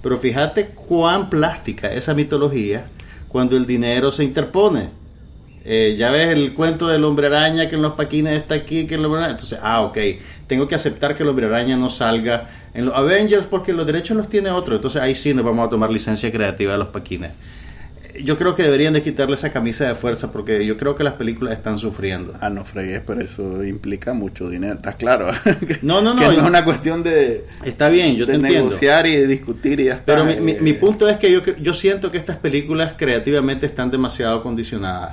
[0.00, 2.86] Pero fíjate cuán plástica esa mitología
[3.26, 4.90] cuando el dinero se interpone.
[5.64, 8.94] Eh, ya ves el cuento del hombre araña que en los paquines está aquí, que
[8.94, 9.24] el hombre.
[9.24, 9.98] Entonces, ah, ok,
[10.46, 14.16] tengo que aceptar que el hombre araña no salga en los Avengers porque los derechos
[14.16, 14.76] los tiene otro.
[14.76, 17.32] Entonces ahí sí nos vamos a tomar licencia creativa de los paquines.
[18.24, 21.14] Yo creo que deberían de quitarle esa camisa de fuerza porque yo creo que las
[21.14, 22.34] películas están sufriendo.
[22.40, 25.28] Ah, no fregues, pero eso implica mucho dinero, ¿estás claro?
[25.82, 28.38] No, no, no, Que no y- es una cuestión de, Está bien, yo te de
[28.38, 28.64] entiendo.
[28.66, 30.04] negociar y de discutir y ya está.
[30.06, 33.66] Pero mi, mi- Eh, mi punto es que yo, yo siento que estas películas creativamente
[33.66, 35.12] están demasiado condicionadas.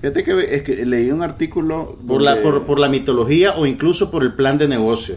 [0.00, 1.96] Fíjate que, es que leí un artículo...
[2.06, 5.16] por la, por la mitología o incluso por el plan de negocio.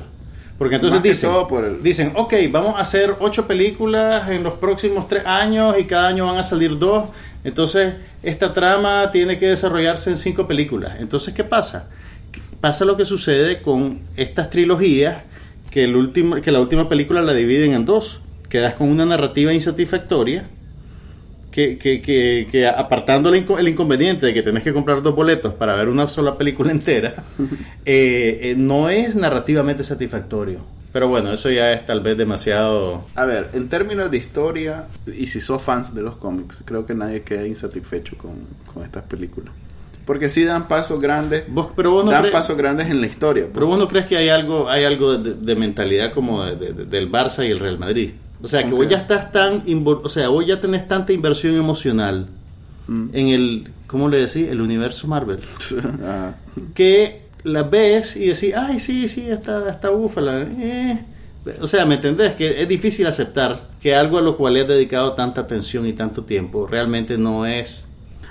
[0.58, 1.30] Porque entonces dicen,
[1.65, 6.08] el- dicen, ok, vamos a hacer ocho películas en los próximos tres años y cada
[6.08, 7.10] año van a salir dos.
[7.43, 7.93] Entonces,
[8.24, 10.93] esta trama tiene que desarrollarse en cinco películas.
[11.00, 11.88] Entonces, ¿qué pasa?
[12.60, 15.24] Pasa lo que sucede con estas trilogías,
[15.70, 18.22] que, el último, que la última película la dividen en dos.
[18.50, 20.50] Quedas con una narrativa insatisfactoria
[21.58, 25.15] que, que, que, que apartando el, inco- el inconveniente de que tenés que comprar dos
[25.15, 27.15] boletos para ver una sola película entera,
[27.84, 30.63] eh, eh, no es narrativamente satisfactorio.
[30.93, 33.04] Pero bueno, eso ya es tal vez demasiado...
[33.15, 34.86] A ver, en términos de historia,
[35.17, 38.36] y si sos fans de los cómics, creo que nadie queda insatisfecho con,
[38.72, 39.52] con estas películas.
[40.06, 43.43] Porque sí dan pasos grandes, Vos, pero vos no dan pasos grandes en la historia.
[43.46, 43.54] pues.
[43.56, 46.86] Pero vos no crees que hay algo, hay algo de, de mentalidad como de- de-
[46.86, 48.12] del Barça y el Real Madrid.
[48.41, 48.91] O sea, que vos Ok.
[48.91, 52.28] ya estás tan, o sea, vos ya tenés tanta inversión emocional
[52.88, 53.10] Mm.
[53.13, 54.47] en el, ¿cómo le decís?
[54.50, 55.39] El universo Marvel.
[56.06, 56.36] Ah,
[56.73, 60.41] que la ves y decís, ay, sí, sí, está, está búfala.
[60.41, 61.04] Eh.
[61.62, 62.34] O sea, ¿me entendés?
[62.36, 66.23] Que es difícil aceptar que algo a lo cual has dedicado tanta atención y tanto
[66.23, 67.84] tiempo realmente no es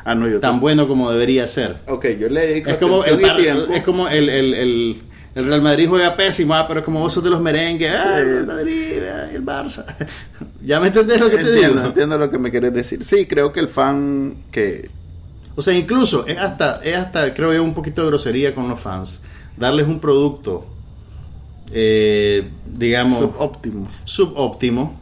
[0.04, 1.78] ah, no, yo tan bueno como debería ser.
[1.88, 3.72] Ok, yo le dedico Es como, el, atención y par- tiempo.
[3.72, 4.96] es como el, el, el,
[5.36, 8.26] el Real Madrid juega pésimo, ah, pero como vos sos de los merengues, ah, el
[8.26, 9.84] Real Madrid, ah, el Barça.
[10.64, 11.86] ¿Ya me entendés lo que te entiendo, digo?
[11.88, 13.04] entiendo lo que me querés decir.
[13.04, 14.88] Sí, creo que el fan que
[15.54, 18.80] O sea, incluso es hasta, es hasta, creo yo, un poquito de grosería con los
[18.80, 19.20] fans.
[19.58, 20.64] Darles un producto,
[21.70, 23.86] eh, digamos, subóptimo.
[24.04, 24.98] subóptimo,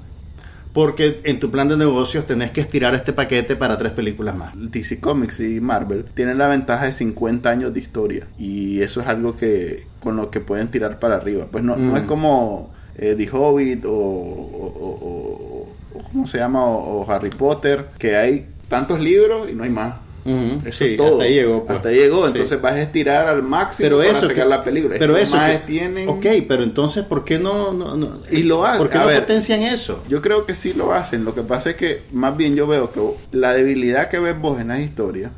[0.74, 4.52] porque en tu plan de negocios tenés que estirar este paquete para tres películas más.
[4.54, 9.06] DC Comics y Marvel tienen la ventaja de 50 años de historia y eso es
[9.06, 11.46] algo que con lo que pueden tirar para arriba.
[11.50, 11.96] Pues no, no Mm.
[11.96, 16.64] es como eh, The Hobbit o, o, o- o- o- ¿cómo se llama?
[16.64, 19.94] O Harry Potter, que hay tantos libros y no hay más.
[20.24, 21.12] Ujú, Eso sí, es todo.
[21.12, 21.64] hasta ahí llegó.
[21.66, 21.76] pues.
[21.76, 22.32] Hasta ahí llegó, Sí.
[22.32, 24.96] entonces vas a estirar al máximo pero para eso sacar que- la película.
[24.98, 28.64] pero Estos eso que- tienen ok pero entonces por qué no, no, no- Y lo
[28.64, 29.20] hacen, por qué a no ver.
[29.20, 31.24] potencian eso Yo creo que sí lo hacen.
[31.24, 33.00] Lo que pasa es que más bien yo veo que
[33.36, 35.30] la debilidad que ves vos en las historias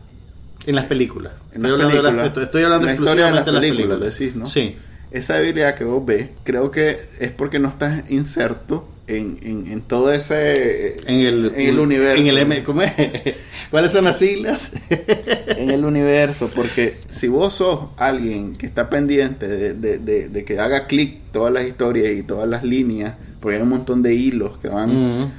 [0.67, 2.45] en las películas En estoy, las hablando de las- películas.
[2.47, 4.47] estoy hablando La de las exclusivamente de las películas, películas decís, ¿no?
[4.47, 4.77] sí
[5.11, 9.81] esa debilidad que vos ves, creo que es porque no estás inserto en, en, en
[9.83, 12.21] todo ese en el, en el universo.
[12.21, 12.93] en el M ¿cómo es?
[13.71, 14.73] ¿cuáles son las siglas?
[15.47, 20.45] en el universo, porque si vos sos alguien que está pendiente de, de- de- de
[20.45, 24.15] que haga clic todas las historias y todas las líneas, porque hay un montón de
[24.15, 25.33] hilos que van,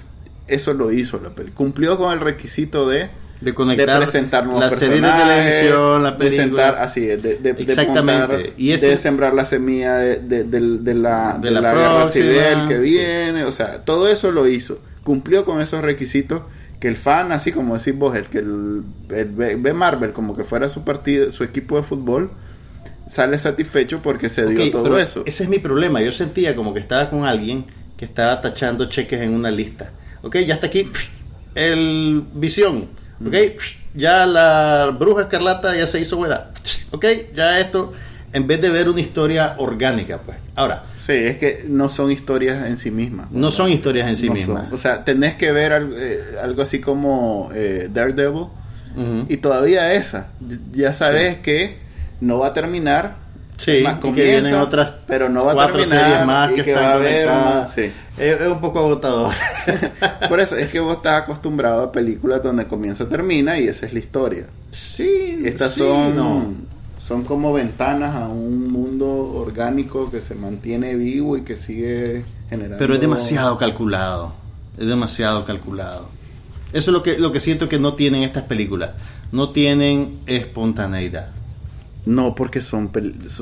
[0.48, 1.56] eso lo hizo la película.
[1.56, 3.10] Cumplió con el requisito de,
[3.42, 7.22] de conectar de presentar nuevos la serie de televisión la de película sentar, así es,
[7.22, 8.28] de, de, de Exactamente.
[8.38, 12.90] montar- Y ese- de sembrar la semilla de, la, la la guerra civil que sí.
[12.92, 16.42] viene, o sea, todo eso lo hizo, cumplió con esos requisitos
[16.80, 20.36] que el fan, así como decís vos, el que el, el ve, ve Marvel como
[20.36, 22.32] que fuera su partido, su equipo de fútbol,
[23.10, 25.24] sale satisfecho porque se dio todo pero eso.
[25.26, 26.02] Ese es mi problema.
[26.02, 27.66] Yo sentía como que estaba con alguien
[27.98, 29.92] que estaba tachando cheques en una lista.
[30.24, 30.88] Ok, ya está aquí
[31.56, 32.90] el visión.
[33.26, 33.34] Ok,
[33.96, 36.46] ya la bruja escarlata ya se hizo buena.
[36.92, 37.94] Ok, ya esto,
[38.34, 40.38] en vez de ver una historia orgánica, pues.
[40.56, 43.32] Ahora, Sí, es que no son historias en sí mismas.
[43.32, 44.66] no son historias en sí No mismas.
[44.66, 44.74] son.
[44.74, 48.48] O sea, tenés que ver algo, eh, algo así como eh, Daredevil
[49.30, 50.30] y todavía esa.
[50.74, 51.78] Ya sabes que
[52.22, 53.16] no va a terminar
[53.58, 56.62] Sí, Más y que comienza, vienen otras pero no va a terminar, series más y
[56.62, 57.56] que, va a haber conectadas.
[57.62, 57.92] más, sí.
[58.18, 59.34] Es, es un poco agotador.
[60.30, 63.94] Por eso es que vos estás acostumbrado a películas donde comienza termina y esa es
[63.94, 64.48] la historia.
[64.72, 66.54] sí, Estas sí, son no.
[67.00, 72.78] son como ventanas a un mundo orgánico que se mantiene vivo y que sigue generando.
[72.78, 74.34] Pero es demasiado calculado.
[74.78, 76.10] Es demasiado calculado.
[76.74, 78.92] Eso es lo que, lo que siento que no tienen estas películas.
[79.32, 81.30] No tienen espontaneidad.
[82.08, 82.90] No, porque son,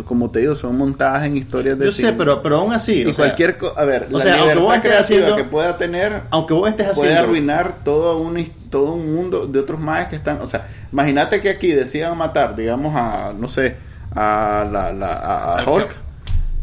[0.06, 2.14] como te digo, son montadas en historias de Yo sé, cine.
[2.18, 3.02] pero, pero aún así.
[3.04, 5.44] y o sea, cualquier co- a ver, o la sea, aunque vos creativa haciendo- que
[5.44, 7.22] pueda tener aunque vos estés puede haciendo.
[7.30, 11.50] arruinar todo un todo un mundo de otros maes que están, o sea, imagínate que
[11.50, 13.76] aquí decían matar, digamos a no sé,
[14.16, 15.14] a la, la
[15.60, 15.96] a, Hulk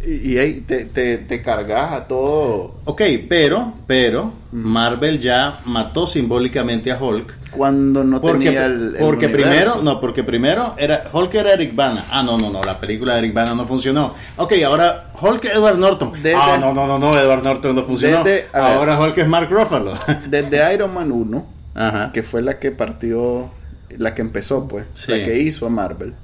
[0.05, 6.07] y, y ahí te, te, te cargas a todo Ok, pero, pero, Marvel ya mató
[6.09, 7.42] simbólicamente a Hulk.
[7.53, 9.51] Cuando no Porque, tenía el, el porque universo.
[9.51, 12.05] primero, no, porque primero era Hulk era Eric Bana.
[12.11, 14.15] Ah, no, no, no, la película de Eric Bana no funcionó.
[14.39, 16.13] Ok, ahora Hulk Edward Norton.
[16.15, 18.25] Desde- ah, no, no, no, no, Edward Norton no funcionó.
[18.25, 18.73] Desde- a ver.
[18.79, 19.93] ahora Hulk es Mark Ruffalo.
[20.29, 22.11] desde Iron Man 1 Ajá.
[22.13, 23.51] que fue la que partió,
[23.99, 25.13] la que empezó, pues, Sí.
[25.13, 26.15] la que hizo a Marvel.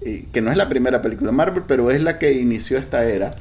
[0.00, 3.04] Y que no es la primera película de Marvel, pero es la que inició esta
[3.04, 3.34] era.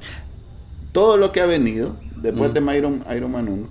[0.92, 2.54] Todo lo que ha venido después Mm.
[2.54, 3.68] de Iron, Iron Man 1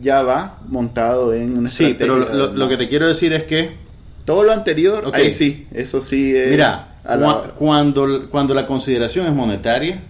[0.00, 3.72] ya va montado en una Sí, pero lo, que te quiero decir es que,
[4.24, 6.50] Todo lo anterior, ahí sí, eso sí es...
[6.50, 10.02] mira, la- cuando, cuando la consideración es monetaria,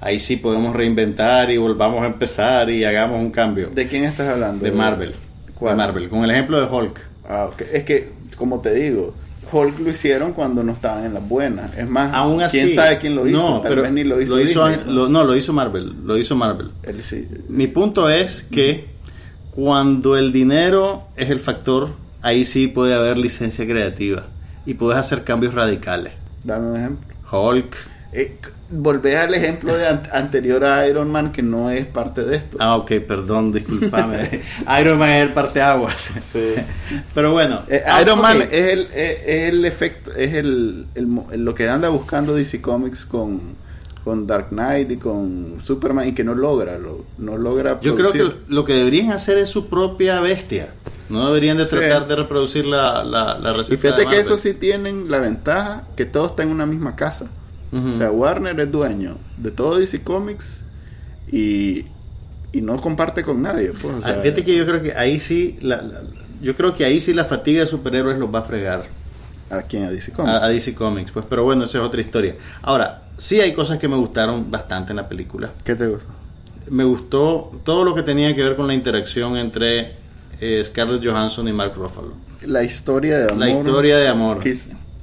[0.00, 3.70] ahí sí podemos reinventar y volvamos a empezar y hagamos un cambio.
[3.74, 4.64] ¿De quién estás hablando?
[4.64, 5.14] De Marvel.
[5.54, 5.74] ¿Cuál?
[5.74, 6.08] De Marvel.
[6.08, 7.00] Con el ejemplo de Hulk.
[7.28, 7.62] Ah, ok.
[7.72, 9.14] Es que, como te digo,
[9.52, 11.76] Hulk lo hicieron cuando no estaban en las buenas.
[11.78, 12.58] Es más, Aún así.
[12.58, 13.38] quién sabe quién lo hizo.
[13.38, 14.36] No, Tal pero vez ni lo hizo.
[14.36, 15.94] Disney, lo- no, lo hizo Marvel.
[16.04, 16.70] Lo hizo Marvel.
[16.82, 17.28] Él sí.
[17.48, 18.90] Mi punto es que
[19.52, 21.90] cuando el dinero es el factor,
[22.22, 24.26] ahí sí puede haber licencia creativa
[24.66, 26.14] y puedes hacer cambios radicales.
[26.42, 27.14] Dame un ejemplo.
[27.30, 27.76] Hulk.
[28.14, 32.24] Eh, c- volvé al ejemplo de an- anterior a Iron Man que no es parte
[32.24, 32.56] de esto.
[32.60, 34.40] Ah, ok, perdón, discúlpame.
[34.80, 36.00] Iron Man es el parteaguas.
[36.20, 36.54] Sí.
[37.14, 37.62] Pero bueno.
[37.68, 38.20] Eh, ah, Iron.
[38.20, 41.08] Man es el, es, es el efecto, es el, el
[41.44, 43.40] lo que anda buscando DC Comics con,
[44.04, 47.78] con Dark Knight y con Superman y que no logra, lo, no logra.
[47.80, 50.70] Yo creo que lo que deberían hacer es su propia bestia.
[51.08, 51.76] No deberían de Sí.
[51.76, 55.84] tratar de reproducir la, la, la Y fíjate de que eso sí tienen la ventaja
[55.96, 57.26] que todos están en una misma casa.
[57.72, 60.60] O sea, Warner es dueño de todo DC Comics
[61.30, 61.86] y,
[62.52, 63.70] y no comparte con nadie.
[63.72, 66.02] Pues, o sea, Ah, Fíjate que yo creo que ahí sí, la, la-
[66.42, 68.82] yo creo que ahí sí la fatiga de superhéroes los va a fregar
[69.50, 69.84] ¿A quién?
[69.84, 70.34] A DC Comics.
[70.34, 72.34] a, a DC Comics, pues, pero bueno, esa es otra historia.
[72.62, 75.52] Ahora, sí hay cosas que me gustaron bastante en la película.
[75.64, 76.08] ¿Qué te gusta?
[76.68, 79.96] Me gustó todo lo que tenía que ver con la interacción entre
[80.40, 82.12] eh, Scarlett Johansson y Mark Ruffalo.
[82.42, 83.38] La historia de amor.
[83.38, 84.40] La historia de amor.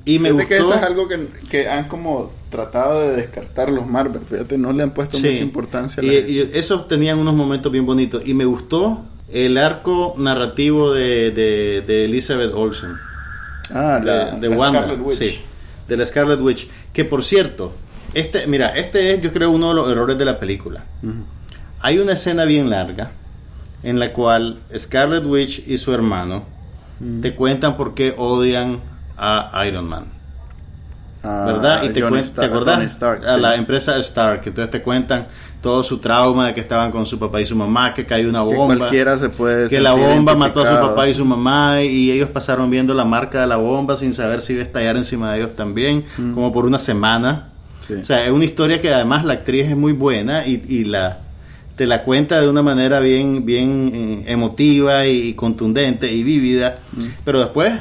[0.06, 3.70] Y me fíjate que gustó- eso es algo que, que han como tratado de descartar
[3.70, 4.22] los Marvel.
[4.28, 5.30] Fíjate, no le han puesto Sí.
[5.30, 8.28] mucha importancia a Y, la y eso tenían unos momentos bien bonitos.
[8.28, 12.92] Y me gustó el arco narrativo de, de, de Elizabeth Olsen.
[13.72, 15.18] Ah, la, de, de la Wanda, Scarlet Witch.
[15.20, 15.40] sí,
[15.88, 16.68] de la Scarlet Witch.
[16.92, 17.72] Que por cierto,
[18.14, 20.84] este, mira, este es yo creo uno de los errores de la película.
[21.82, 23.12] Hay una escena bien larga
[23.84, 26.44] en la cual Scarlet Witch y su hermano
[27.22, 28.82] te cuentan por qué odian
[29.18, 30.06] a Iron Man.
[31.24, 31.84] Ah, ¿verdad?
[31.84, 32.76] Y te, Johnny cuen- Stark- ¿te acordás?
[32.76, 35.28] Tony Stark, a la empresa Stark, entonces te cuentan
[35.62, 38.40] todo su trauma de que estaban con su papá y su mamá, que cayó una
[38.48, 38.78] Que bomba.
[38.78, 42.30] cualquiera se puede que la bomba mató a su papá y su mamá y ellos
[42.30, 45.40] pasaron viendo la marca de la bomba sin saber si iba a estallar encima de
[45.40, 47.50] ellos también, como por una semana.
[47.90, 47.94] Sí.
[47.96, 51.20] O sea, es una historia que además la actriz es muy buena y, y la
[51.76, 57.04] te la cuenta de una manera bien bien eh, emotiva y, contundente y vívida, Mm.
[57.26, 57.74] pero después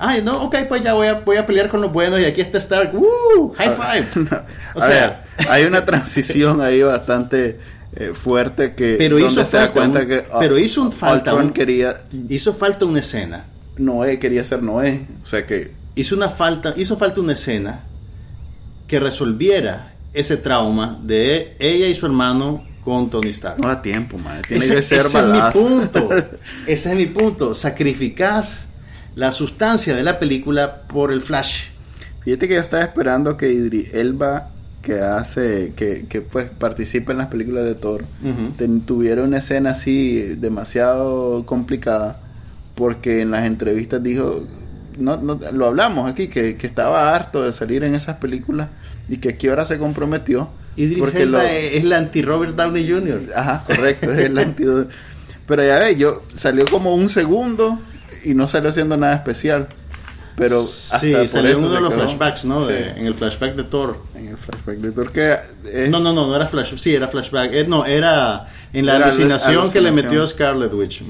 [0.00, 2.40] Ay, no, ok, pues ya voy a, voy a pelear con los buenos y aquí
[2.40, 2.94] está Stark.
[2.94, 3.52] ¡Woo!
[3.56, 4.06] ¡High five!
[4.76, 7.58] O sea, ver, hay una transición ahí bastante
[7.96, 11.34] eh, fuerte que Pero hizo se da cuenta un- que ah, pero hizo un falta
[11.34, 11.96] un- quería
[12.28, 13.46] hizo falta una escena.
[13.76, 17.80] Noé quería ser Noé, o sea que hizo una falta, hizo falta una escena
[18.88, 23.58] que resolviera ese trauma de ella y su hermano con Tony Stark.
[23.60, 24.40] no da tiempo, man.
[24.48, 26.08] Tiene ese que ser ese es mi punto.
[26.66, 27.54] Ese es mi punto.
[27.54, 28.68] Sacrificás
[29.14, 31.64] la sustancia de la película por el flash.
[32.24, 34.50] Fíjate que yo estaba esperando que Idris Elba
[34.82, 38.04] que hace que, que pues participa en las películas de Thor
[38.56, 42.20] ten- tuviera una escena así demasiado complicada
[42.74, 44.44] porque en las entrevistas dijo
[44.98, 48.68] no, no lo hablamos aquí que, que estaba harto de salir en esas películas
[49.08, 53.20] y que aquí ahora se comprometió Idris porque lo- es la anti-Robert Downey Jr.
[53.34, 54.90] Ajá, correcto, es el antídoto.
[55.46, 57.80] Pero ya ves, yo salió como un segundo
[58.24, 59.66] y no salió haciendo nada especial.
[60.36, 62.02] Pero sí, hasta salió por en eso uno de los quedó.
[62.02, 62.60] flashbacks, ¿no?
[62.64, 63.98] Sí, De- en el flashback de Thor.
[64.14, 65.36] en el flashback de Thor que
[65.72, 67.52] es- No, no, no, no era flash, sí, era flashback.
[67.52, 71.02] Eh, no, era en la Era alucinación, alu- que le metió Scarlet Witch.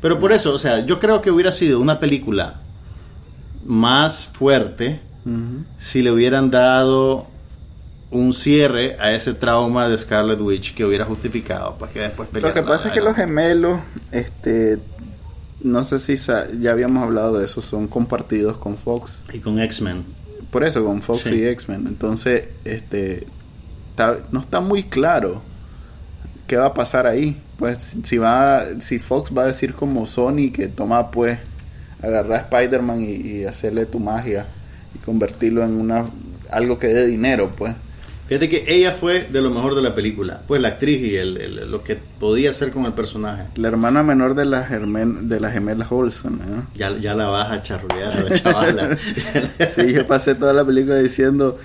[0.00, 2.54] Pero por eso, o sea, yo creo que hubiera sido una película
[3.68, 5.00] más fuerte
[5.78, 7.26] si le hubieran dado
[8.10, 12.54] un cierre a ese trauma de Scarlet Witch que hubiera justificado para que después Lo
[12.54, 13.78] que pasa es que los gemelos,
[14.10, 14.78] este,
[15.60, 19.20] no sé si ya habíamos hablado de eso, son compartidos con Fox.
[19.34, 20.02] y con X-Men.
[20.50, 21.34] Por eso, con Fox Sí.
[21.34, 21.86] y X-Men.
[21.86, 23.26] Entonces, este,
[23.90, 25.42] está- no está muy claro
[26.46, 27.38] qué va a pasar ahí.
[27.58, 31.38] Pues si va, si Fox va a decir como Sony que toma pues
[32.02, 34.46] agarrar a Spider-Man y, y hacerle tu magia
[34.94, 36.06] y convertirlo en una
[36.50, 37.74] algo que dé dinero, pues.
[38.26, 40.42] Fíjate que ella fue de lo mejor de la película.
[40.46, 43.44] Pues la actriz y el, el- lo que podía hacer con el personaje.
[43.56, 46.62] La hermana menor de las germen- de las gemelas Olsen, ¿eh?
[46.74, 48.96] Ya, ya la vas a la chavala.
[49.74, 51.58] Sí, yo pasé toda la película diciendo,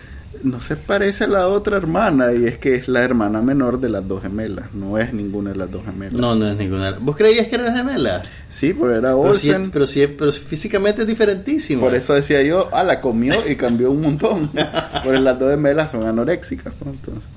[0.44, 3.90] no se parece a la otra hermana, y es que es la hermana menor de
[3.90, 6.14] las dos gemelas, no es ninguna de las dos gemelas.
[6.20, 6.92] No, no es ninguna.
[7.00, 8.22] ¿Vos creías que era gemela?
[8.50, 11.82] Sí, pero era Pero sí, Olsen, pero sí, pero físicamente es diferentísimo.
[11.82, 14.52] por eso decía yo, ah, la comió y cambió un montón.
[15.04, 17.30] Porque las dos gemelas son anoréxicas, pues, entonces.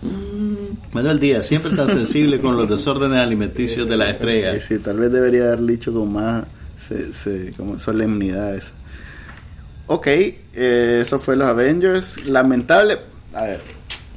[0.92, 4.58] Manuel Díaz, siempre tan sensible con los desórdenes alimenticios de la estrella.
[4.60, 6.44] sí, tal vez debería haber dicho con más
[6.78, 8.72] se, se- como solemnidad eso.
[9.88, 12.24] Ok, eh, eso fue los Avengers.
[12.26, 12.98] Lamentable,
[13.34, 13.60] a ver,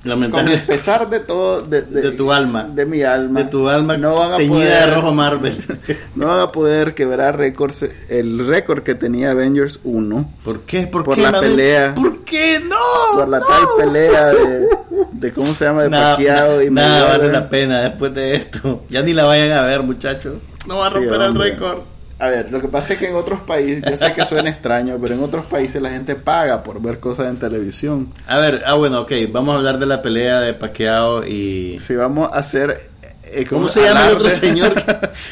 [0.02, 0.54] con Lamentable.
[0.54, 2.64] el pesar de todo, de, De tu alma.
[2.64, 5.58] de mi alma, De tu alma no van a teñida poder, de rojo Marvel.
[6.16, 10.88] no van a poder quebrar récords, el récord que tenía Avengers 1 ¿Por qué?
[10.88, 11.94] ¿Por, Por qué, la pelea.
[11.96, 12.60] ¿Por qué?
[12.68, 12.76] ¡No!
[13.18, 13.46] por la no.
[13.46, 14.68] tal pelea de,
[15.12, 18.86] de cómo se llama de Nada, Pacquiao y nada vale la pena después de esto.
[18.90, 20.36] Ya ni la vayan a ver, muchachos.
[20.68, 21.80] No va a Sí, romper el récord.
[22.20, 24.98] A ver, lo que pasa es que en otros países, yo sé que suena extraño,
[25.02, 28.14] pero en otros países la gente paga por ver cosas en televisión.
[28.28, 29.12] A ver, ah, bueno, ok.
[29.32, 31.80] Vamos a hablar de la pelea de Pacquiao y.
[31.80, 32.99] Si vamos a hacer...
[33.34, 34.74] eh, ¿Cómo se llama el otro señor?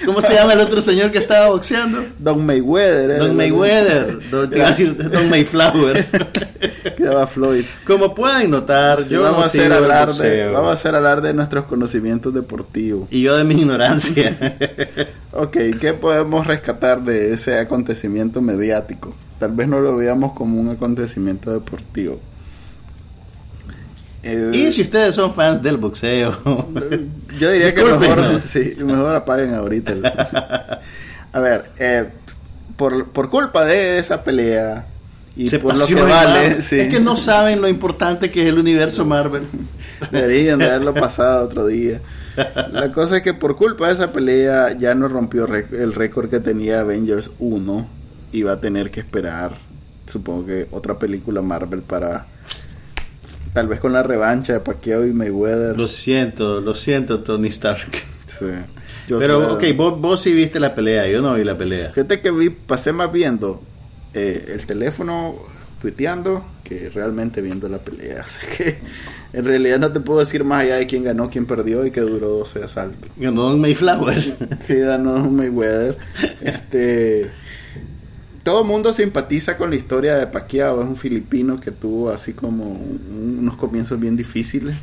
[0.06, 2.04] ¿Cómo se llama el otro señor que estaba boxeando?
[2.20, 3.12] Don Mayweather.
[3.12, 4.30] eh, Don Mayweather.
[4.32, 6.06] Don, te iba a decir Don Mayflower.
[6.98, 7.66] Quedaba Floyd.
[7.86, 11.22] Como pueden notar, Sí, yo vamos, no a hacer hablar de, vamos a hacer hablar
[11.22, 13.08] de nuestros conocimientos deportivos.
[13.12, 14.38] Y yo de mi ignorancia.
[15.34, 19.14] Ok, ¿qué podemos rescatar de ese acontecimiento mediático?
[19.40, 22.20] Tal vez no lo veamos como un acontecimiento deportivo.
[24.30, 26.36] Eh, y si ustedes son fans del boxeo.
[27.40, 28.44] yo diría que mejor, Discúlpenos.
[28.44, 29.92] sí, mejor apaguen ahorita.
[29.94, 30.06] el-
[31.34, 32.10] a ver, eh,
[32.76, 34.86] por, por culpa de esa pelea
[35.36, 38.48] y se por lo que vale, sí, Es que no saben lo importante que es
[38.50, 39.44] el universo Marvel.
[40.12, 42.02] deberían de haberlo pasado otro día.
[42.72, 46.40] La cosa es que por culpa de esa pelea ya no rompió el récord que
[46.40, 47.88] tenía Avengers 1
[48.32, 49.58] y va a tener que esperar,
[50.06, 52.28] supongo que otra película Marvel para
[53.58, 55.76] tal vez con la revancha de Pacquiao y Mayweather.
[55.76, 57.88] Lo siento, lo siento, Tony Stark.
[58.28, 58.46] Sí.
[59.08, 61.90] Pero, sé- ok, vos, vos sí viste la pelea, yo no vi la pelea.
[61.92, 63.60] Fíjate que vi, pasé más viendo
[64.14, 65.34] eh, el teléfono
[65.82, 68.22] tuiteando que realmente viendo la pelea.
[68.28, 68.78] Así que
[69.34, 72.02] en realidad no te puedo decir más allá de quién ganó, quién perdió y que
[72.02, 73.10] duró 12 asaltos.
[73.18, 74.36] Ganó Don Mayflower.
[74.60, 75.98] Sí, ganó Mayweather.
[76.42, 77.32] Este,
[78.48, 80.82] todo el mundo simpatiza con la historia de Pacquiao.
[80.82, 84.74] Es un filipino que tuvo así como un- unos comienzos bien difíciles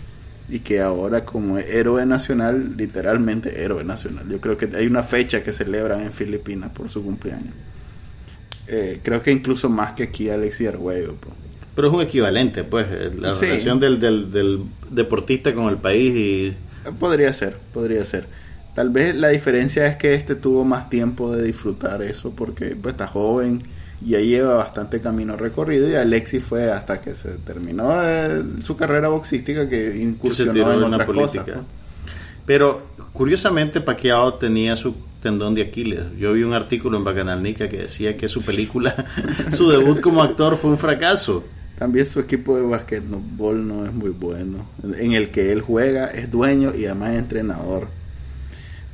[0.51, 4.27] y que ahora como héroe nacional, literalmente héroe nacional.
[4.29, 7.55] Yo creo que hay una fecha que celebran en Filipinas por su cumpleaños.
[8.69, 11.15] Eh, creo que incluso más que aquí Alexis Arguello.
[11.19, 11.35] pues.
[11.75, 12.87] Pero es un equivalente, pues,
[13.19, 13.47] la Sí.
[13.47, 14.61] relación del, del, del
[14.91, 16.55] deportista con el país y...
[17.01, 18.27] Podría ser, podría ser.
[18.75, 22.95] Tal vez la diferencia es que este tuvo más tiempo de disfrutar eso porque pues,
[22.95, 23.63] está joven
[24.05, 28.77] y ya lleva bastante camino recorrido y Alexis fue hasta que se terminó eh, su
[28.77, 31.45] carrera boxística que incursionó tiró en otras política.
[31.45, 31.55] cosas.
[31.55, 31.67] pues.
[32.47, 36.19] Pero curiosamente Pacquiao tenía su tendón de Aquiles.
[36.19, 38.95] Yo vi un artículo en Bacanalnica que decía que su película,
[39.53, 41.45] su debut como actor fue un fracaso.
[41.79, 44.67] También su equipo de basquetbol no es muy bueno.
[44.99, 47.89] En el que él juega, es dueño y además es entrenador.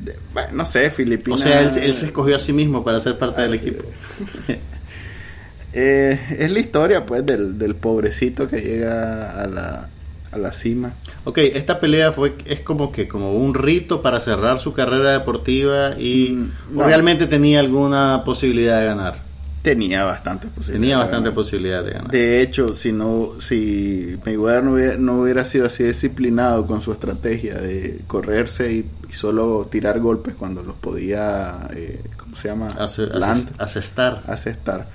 [0.00, 1.40] De- bueno, no sé, O Filipinas.
[1.40, 3.84] sea, él, él se escogió a sí mismo para ser parte del equipo.
[5.72, 9.88] Eh, es la historia pues del, del pobrecito que llega a la,
[10.32, 10.94] a la cima.
[11.22, 15.92] Ok, esta pelea fue es como que como un rito para cerrar su carrera deportiva
[15.96, 16.84] y Mm, o no.
[16.86, 19.22] realmente tenía alguna posibilidad de ganar.
[19.62, 20.80] Tenía bastantes posibilidades.
[20.80, 21.34] Tenía de bastante ganar.
[21.34, 22.10] posibilidad de ganar.
[22.10, 26.92] De hecho, si no, si Mayweather no hubiera, no hubiera sido así disciplinado con su
[26.92, 32.68] estrategia de correrse y, y solo tirar golpes cuando los podía, eh, ¿cómo se llama?
[32.78, 34.22] Ace- Land, asestar.
[34.26, 34.86] asestar.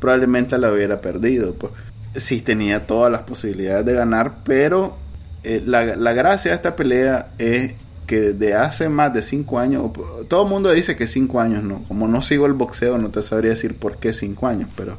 [0.00, 1.52] probablemente la hubiera perdido.
[1.54, 1.72] Pues
[2.14, 4.96] sí tenía todas las posibilidades de ganar, pero
[5.44, 7.74] eh, la, la gracia de esta pelea es
[8.06, 9.90] que de hace más de cinco años,
[10.28, 13.22] todo el mundo dice que cinco años no, como no sigo el boxeo no te
[13.22, 14.98] sabría decir por qué cinco años, pero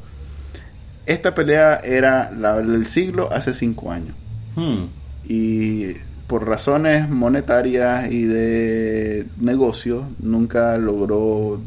[1.06, 4.14] esta pelea era la del siglo hace cinco años.
[4.56, 4.86] Hmm.
[5.26, 5.94] Y
[6.28, 11.62] por razones monetarias y de negocio nunca logró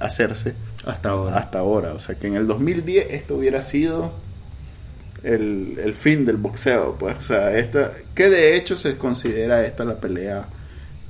[0.00, 1.36] hacerse Hasta ahora.
[1.36, 1.92] hasta ahora.
[1.92, 4.12] O sea que en el 2010 esto hubiera sido
[5.22, 6.96] el, el fin del boxeo.
[6.98, 10.48] Pues, o sea, esta, que de hecho se considera esta la pelea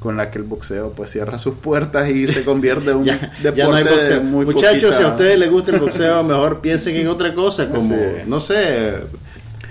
[0.01, 3.17] con la que el boxeo pues cierra sus puertas y se convierte en un ya,
[3.43, 4.23] deporte ya no hay de boxeo.
[4.23, 7.69] muy Muchachos, poquita- si a ustedes les gusta el boxeo, mejor piensen en otra cosa,
[7.69, 8.23] como, Sí.
[8.27, 8.95] no sé,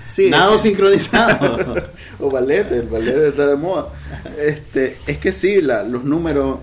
[0.08, 1.74] Sí, nado sincronizado.
[2.18, 3.88] o ballet, el ballet está de moda.
[4.44, 6.58] Este, es que sí, la, los números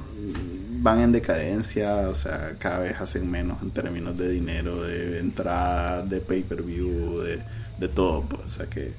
[0.79, 6.03] van en decadencia, o sea, cada vez hacen menos en términos de dinero, de entrada,
[6.03, 7.39] de pay-per-view, de,
[7.79, 8.23] de todo.
[8.23, 8.91] pues, o sea que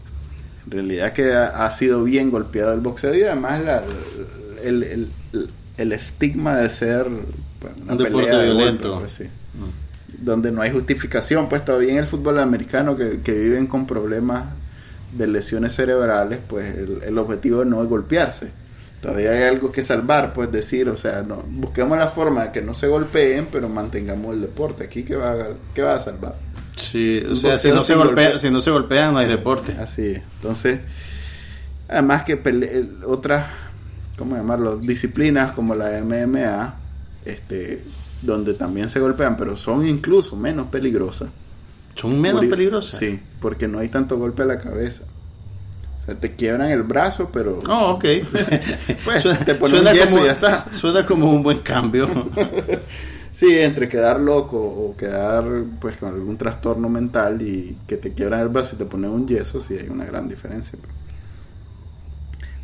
[0.64, 3.82] en realidad que ha, ha sido bien golpeado el boxeo y además la,
[4.64, 5.08] el, el,
[5.76, 8.98] el estigma de ser una Un deporte pelea de violento.
[9.00, 9.24] pues, sí
[10.20, 14.46] donde no hay justificación, pues todavía en el fútbol americano que, que viven con problemas
[15.12, 18.48] de lesiones cerebrales, pues el, el objetivo no es golpearse.
[19.00, 22.62] Todavía hay algo que salvar, pues decir, o sea, no, busquemos la forma de que
[22.62, 24.84] no se golpeen, pero mantengamos el deporte.
[24.84, 26.34] Aquí, ¿qué va, a- qué va a salvar?
[26.76, 28.38] Sí, o sea, si no, se golpea, golpe.
[28.40, 29.76] si no se golpean, no hay deporte.
[29.78, 30.22] Así es.
[30.36, 30.80] Entonces,
[31.88, 32.40] además que
[33.06, 33.46] otras,
[34.18, 34.76] ¿cómo llamarlo?
[34.76, 36.74] Disciplinas como la MMA,
[37.24, 37.82] este,
[38.22, 41.30] donde también se golpean, pero son incluso menos peligrosas.
[41.94, 42.98] Son menos peligrosas.
[42.98, 45.04] Sí, porque no hay tanto golpe a la cabeza.
[46.00, 48.04] O sea, te quiebran el brazo, pero Oh, ok.
[49.04, 50.72] Pues, suena, te ponen suena un yeso como, y ya está.
[50.72, 52.08] suena como un buen cambio.
[53.32, 55.44] sí, entre quedar loco o quedar
[55.80, 59.26] pues con algún trastorno mental y que te quiebran el brazo y te ponen un
[59.26, 60.78] yeso, sí hay una gran diferencia.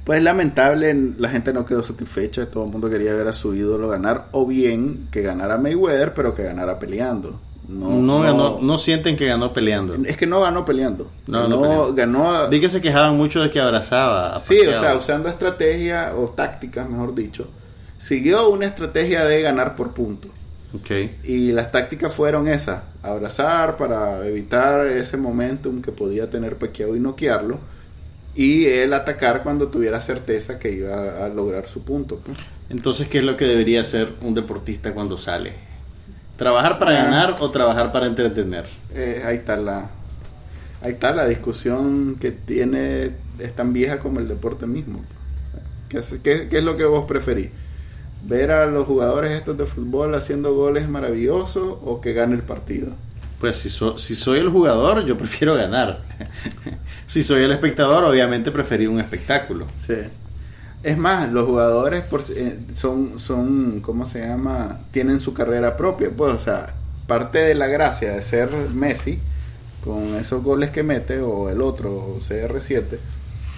[0.04, 3.88] Pues lamentable, la gente no quedó satisfecha, todo el mundo quería ver a su ídolo
[3.88, 7.40] ganar, o bien que ganara Mayweather, pero que ganara peleando.
[7.66, 9.94] No, No, ganó, no sienten que ganó peleando.
[10.04, 11.10] Es que no ganó peleando.
[11.26, 11.94] No, no ganó, peleando.
[11.94, 14.38] ganó Vi que se quejaban mucho de que abrazaba.
[14.40, 17.48] Sí, o sea, usando estrategia o tácticas, mejor dicho,
[17.96, 20.30] siguió una estrategia de ganar por puntos.
[20.74, 20.90] Ok.
[21.24, 27.00] Y las tácticas fueron esas, abrazar para evitar ese momentum que podía tener Pacquiao y
[27.00, 27.58] noquearlo,
[28.34, 32.18] y él atacar cuando tuviera certeza que iba a lograr su punto.
[32.24, 32.36] pues.
[32.70, 35.52] Entonces, ¿qué es lo que debería hacer un deportista cuando sale?
[36.36, 37.04] ¿Trabajar para Ah.
[37.04, 38.64] ganar o trabajar para entretener?
[38.94, 39.90] Eh, ahí está la
[40.82, 45.00] ahí está la discusión que tiene es tan vieja como el deporte mismo.
[45.88, 47.50] ¿Qué es, qué- qué es lo que vos preferís?
[48.24, 52.88] ¿Ver a los jugadores estos de fútbol haciendo goles maravillosos o que gane el partido?
[53.44, 56.00] Pues si, so- si soy el jugador, yo prefiero ganar.
[57.06, 59.66] si soy el espectador, obviamente preferí un espectáculo.
[59.78, 59.96] Sí.
[60.82, 64.78] Es más, los jugadores por, eh, son, son, ¿cómo se llama?
[64.92, 66.08] Tienen su carrera propia.
[66.16, 66.72] Pues, o sea,
[67.06, 69.18] parte de la gracia de ser Messi,
[69.84, 72.82] con esos goles que mete, o el otro, o CR7,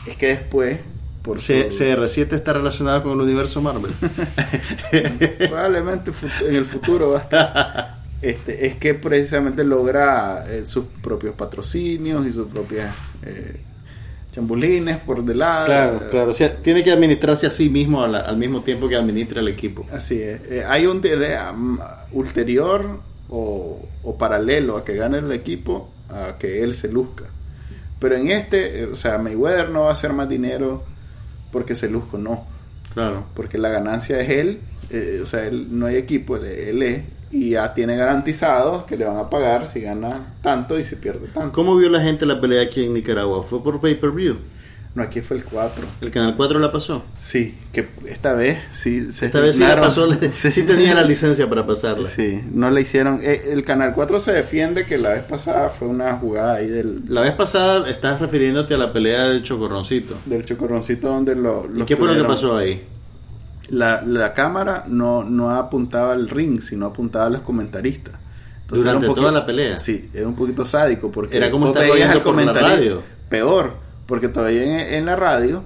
[0.09, 0.81] es que después,
[1.23, 3.93] por C- su- CR7 está relacionado con el universo Marvel.
[5.49, 6.11] probablemente
[6.49, 12.27] en el futuro va a estar, este, es que precisamente logra eh, sus propios patrocinios
[12.27, 13.61] y sus propias eh,
[14.33, 15.67] chambulines por de lado.
[15.67, 16.31] claro, claro.
[16.31, 19.85] O sea, tiene que administrarse a sí mismo al mismo tiempo que administra el equipo.
[19.93, 20.41] Así es.
[20.51, 21.79] Eh, hay un mm,
[22.13, 27.25] ulterior o, o paralelo a que gane el equipo a que él se luzca.
[27.99, 30.85] Pero en este, o sea, Mayweather no va a hacer más dinero
[31.51, 32.47] porque se luzco, no.
[32.93, 33.27] Claro.
[33.35, 34.61] Porque la ganancia es él,
[34.91, 38.97] eh, o sea, él, no hay equipo, él, él es, y ya tiene garantizado que
[38.97, 41.53] le van a pagar si gana tanto y si pierde tanto.
[41.53, 43.43] ¿Cómo vio la gente la pelea aquí en Nicaragua?
[43.43, 44.37] ¿Fue por pay-per-view?
[44.95, 45.85] No, aquí fue el 4.
[46.01, 47.05] ¿El Canal 4 la pasó?
[47.19, 51.47] Sí, que esta vez sí se Esta vez sí la pasó, sí tenía la licencia
[51.51, 52.09] para pasarla.
[52.09, 53.21] Sí, no le hicieron.
[53.23, 57.03] eh, el Canal 4 se defiende que la vez pasada fue una jugada ahí del,
[57.09, 60.17] La vez pasada estás refiriéndote a la pelea del Chocorroncito.
[60.25, 61.67] del chocorroncito donde lo.
[61.71, 62.83] ¿Y los qué fue lo que pasó ahí?
[63.71, 68.15] La, la cámara no, no apuntaba al ring, sino apuntaba a los comentaristas.
[68.69, 69.79] Durante era un toda la pelea.
[69.79, 73.03] Sí, era un poquito sádico porque Era como estar oyendo al por la radio.
[73.29, 73.75] Peor,
[74.07, 75.63] porque todavía en, en la radio,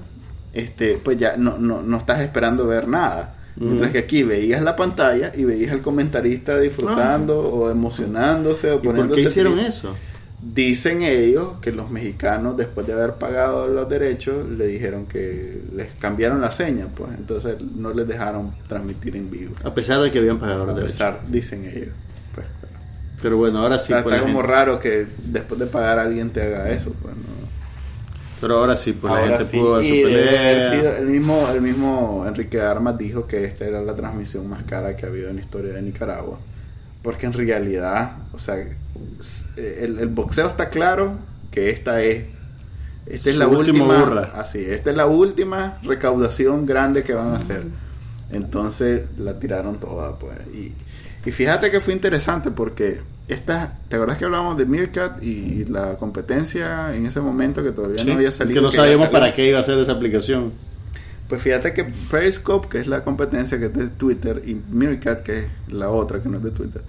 [0.52, 3.36] este, pues ya no, no, no estás esperando ver nada.
[3.56, 8.78] Mientras que aquí veías la pantalla y veías al comentarista disfrutando o emocionándose o ¿Y
[8.78, 9.68] por poniéndose qué hicieron triste.
[9.68, 9.94] eso?
[10.42, 15.88] Dicen ellos que los mexicanos, después de haber pagado los derechos, le dijeron que les
[16.00, 19.52] cambiaron la seña, pues entonces no les dejaron transmitir en vivo.
[19.64, 20.92] A pesar de que habían pagado A los derechos.
[20.96, 21.90] pesar, dicen ellos.
[22.34, 22.46] Pues,
[23.20, 23.92] Pero bueno, ahora sí.
[23.92, 26.70] O sea, está la como gente- raro que después de pagar a alguien te haga
[26.70, 26.94] eso.
[27.02, 27.22] Pues, no.
[28.40, 30.70] pero ahora sí, pues la Ahora gente sí, pudo ver su pelea.
[30.70, 34.96] sido el mismo, el mismo Enrique Armas dijo que esta era la transmisión más cara
[34.96, 36.38] que ha habido en la historia de Nicaragua.
[37.02, 38.56] Porque en realidad, o sea,
[39.18, 41.18] s- el, el boxeo está claro
[41.50, 42.24] que esta es.
[43.06, 44.32] Esta es Su la última burra.
[44.34, 47.64] Así, esta es la última recaudación grande que van a hacer.
[48.30, 50.36] Entonces la tiraron toda, pues.
[50.54, 50.72] Y,
[51.26, 55.94] y fíjate que fue interesante porque esta, ¿te acuerdas que hablábamos de Meerkat y la
[55.94, 58.60] competencia en ese momento que todavía Sí, no había salido?
[58.60, 60.52] que no sabíamos para qué iba a ser esa aplicación.
[61.30, 65.38] Pues fíjate que Periscope, que es la competencia que es de Twitter, y Meerkat, que
[65.38, 66.82] es la otra que no es de Twitter,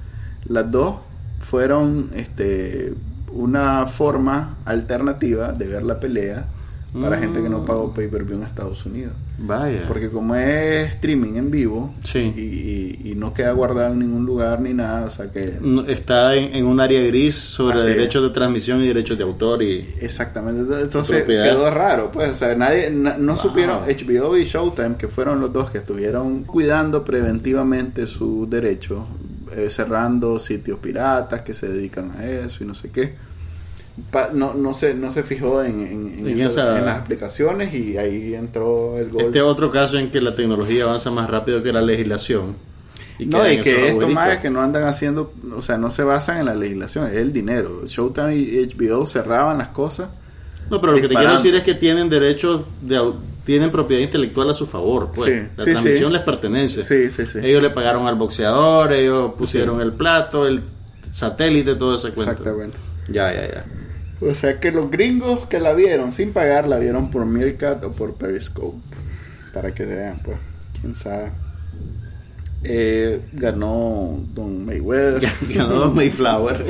[0.46, 0.96] las dos
[1.40, 2.94] fueron este
[3.32, 6.48] una forma alternativa de ver la pelea
[7.00, 7.20] para Mm.
[7.22, 9.14] gente que no pagó pay-per-view en Estados Unidos.
[9.44, 9.86] Vaya.
[9.88, 12.20] Porque como es streaming en vivo Sí.
[12.36, 15.58] y, y- y no queda guardado en ningún lugar ni nada, o sea que...
[15.60, 17.96] No, Está en, en un área gris sobre Así es.
[17.98, 22.54] derechos de transmisión y derechos de autor y Exactamente, entonces quedó raro, pues, o sea,
[22.56, 23.42] nadie, na- no Wow.
[23.42, 29.00] supieron, HBO y Showtime, que fueron los dos que estuvieron cuidando preventivamente sus derechos,
[29.56, 33.16] eh, cerrando sitios piratas que se dedican a eso y no sé qué.
[34.10, 37.00] Pa- no, no, se, no se fijó en, en- en En esa- esa- en las
[37.00, 39.22] aplicaciones y ahí entró el gol.
[39.24, 42.56] este otro caso en que la tecnología avanza más rápido que la legislación.
[43.20, 46.38] no, y que esto más es que no andan haciendo, o sea, no se basan
[46.40, 47.86] en la legislación, es el dinero.
[47.86, 50.10] Showtime y HBO cerraban las cosas.
[50.70, 52.98] No, pero lo que te quiero decir es que tienen derechos, de,
[53.46, 55.12] tienen propiedad intelectual a su favor.
[55.14, 55.30] Pues.
[55.34, 56.14] Sí, la sí, transmisión sí.
[56.14, 56.84] les pertenece.
[56.84, 57.40] Sí, sí, sí.
[57.44, 60.64] Ellos le pagaron al boxeador, ellos pusieron el plato, el
[61.12, 62.32] satélite, todo ese cuento.
[62.32, 62.78] Exactamente.
[63.10, 63.66] Ya, ya, ya.
[64.22, 67.92] O sea que los gringos que la vieron sin pagar la vieron por Meerkat o
[67.92, 68.78] por Periscope.
[69.54, 70.38] Para que vean, pues,
[70.80, 71.32] quién sabe.
[72.64, 75.28] Eh, ganó Don Mayweather.
[75.50, 76.64] Ganó Don Mayflower.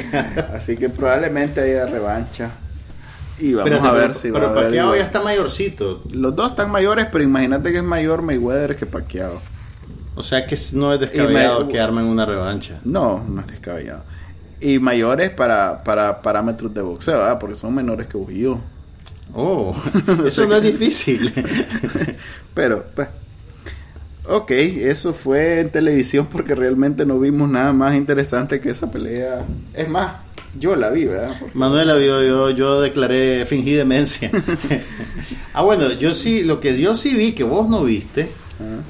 [0.54, 2.50] Así que probablemente haya revancha.
[3.38, 6.02] Y vamos Espérate, a ver pero, si va pero a haber Pacquiao ya está mayorcito.
[6.14, 9.40] Los dos están mayores, pero imagínate que es mayor Mayweather que Pacquiao.
[10.14, 12.80] O sea que no es descabellado que armen una revancha.
[12.84, 14.04] No, no es descabellado.
[14.64, 17.38] Y mayores para, para parámetros de boxeo, ¿verdad?
[17.38, 18.58] porque son menores que yo.
[19.34, 19.76] Oh,
[20.26, 21.30] eso no es difícil.
[22.54, 23.08] Pero, pues.
[24.26, 29.44] Ok, eso fue en televisión porque realmente no vimos nada más interesante que esa pelea.
[29.74, 30.12] Es más,
[30.58, 31.36] yo la vi, ¿verdad?
[31.38, 34.30] Porque- Manuela vio, yo, yo declaré, fingí demencia.
[35.52, 38.30] ah, bueno, yo sí, lo que yo sí vi que vos no viste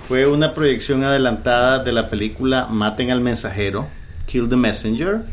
[0.06, 3.88] fue una proyección adelantada de la película Maten al Mensajero,
[4.26, 5.24] Kill the Messenger,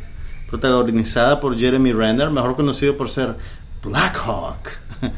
[0.52, 3.36] protagonizada por Jeremy Renner, mejor conocido por ser
[3.84, 4.70] Black Hawk.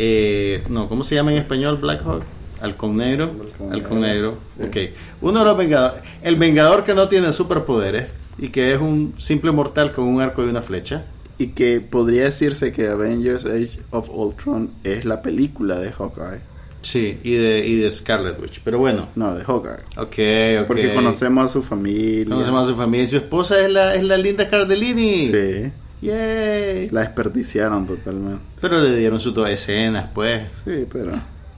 [0.00, 2.22] Eh, no, ¿cómo se llama en español Black Hawk?
[2.60, 3.32] Halcón negro.
[3.68, 4.38] Halcón negro.
[4.56, 4.68] negro.
[4.68, 4.94] Ok.
[5.22, 6.02] Uno de los vengadores.
[6.22, 10.44] El vengador que no tiene superpoderes y que es un simple mortal con un arco
[10.44, 11.04] y una flecha.
[11.36, 16.42] Y que podría decirse que Avengers Age of Ultron es la película de Hawkeye.
[16.82, 18.60] Sí, y de, y de Scarlet Witch.
[18.64, 19.72] Pero bueno, No, de Hawkeye.
[19.96, 20.66] ok, ok.
[20.66, 22.26] Porque conocemos a su familia.
[22.34, 23.04] Conocemos a su familia.
[23.04, 25.26] Y su esposa es la, es la linda Cardellini.
[25.26, 26.90] Sí, Yay.
[26.90, 28.40] la desperdiciaron totalmente.
[28.60, 30.62] Pero le dieron sus dos escenas, pues.
[30.64, 31.12] Sí, pero.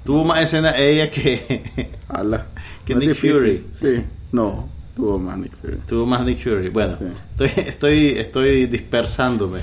[0.04, 1.90] Tuvo más escenas ella que.
[2.08, 2.46] Ala.
[2.84, 3.14] Que No Nick.
[3.14, 3.66] Fury.
[3.70, 4.02] Sí,
[4.32, 5.76] no, tuvo más Nick Fury.
[5.86, 6.70] Tuvo más Nick Fury.
[6.70, 7.04] Bueno, Sí.
[7.04, 9.60] estoy, estoy, estoy dispersándome.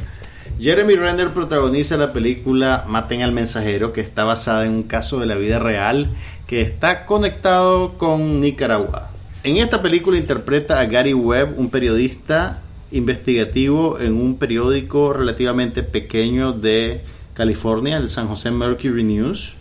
[0.60, 5.28] Jeremy Renner protagoniza la película Maten al Mensajero, que está basada en un caso de
[5.28, 6.10] la vida real
[6.48, 9.12] que está conectado con Nicaragua.
[9.44, 16.54] En esta película interpreta a Gary Webb, un periodista investigativo en un periódico relativamente pequeño
[16.54, 17.02] de
[17.36, 19.58] California, el San José Mercury News,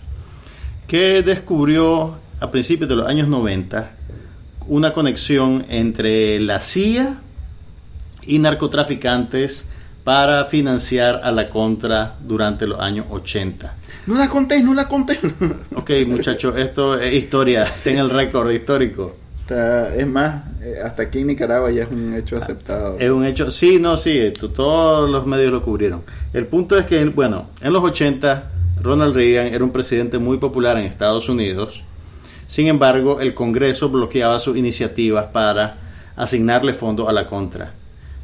[0.87, 3.95] que descubrió a principios de los años 90
[4.67, 7.21] una conexión entre la CIA
[8.23, 9.69] y narcotraficantes
[10.07, 13.75] para financiar a la contra durante los años 80.
[14.07, 15.19] No la contéis, no la contéis.
[15.75, 19.17] Ok, muchachos, esto es historia, ten el récord histórico.
[19.41, 22.97] Está- es más, eh, hasta aquí en Nicaragua ya es un hecho aceptado.
[23.01, 26.03] Es un hecho, sí, no, sí, esto, todos los medios lo cubrieron.
[26.33, 30.79] El punto es que, bueno, en los 80, Ronald Reagan era un presidente muy popular
[30.79, 31.83] en Estados Unidos.
[32.47, 35.79] Sin embargo, el Congreso bloqueaba sus iniciativas para
[36.15, 37.73] asignarle fondos a la contra.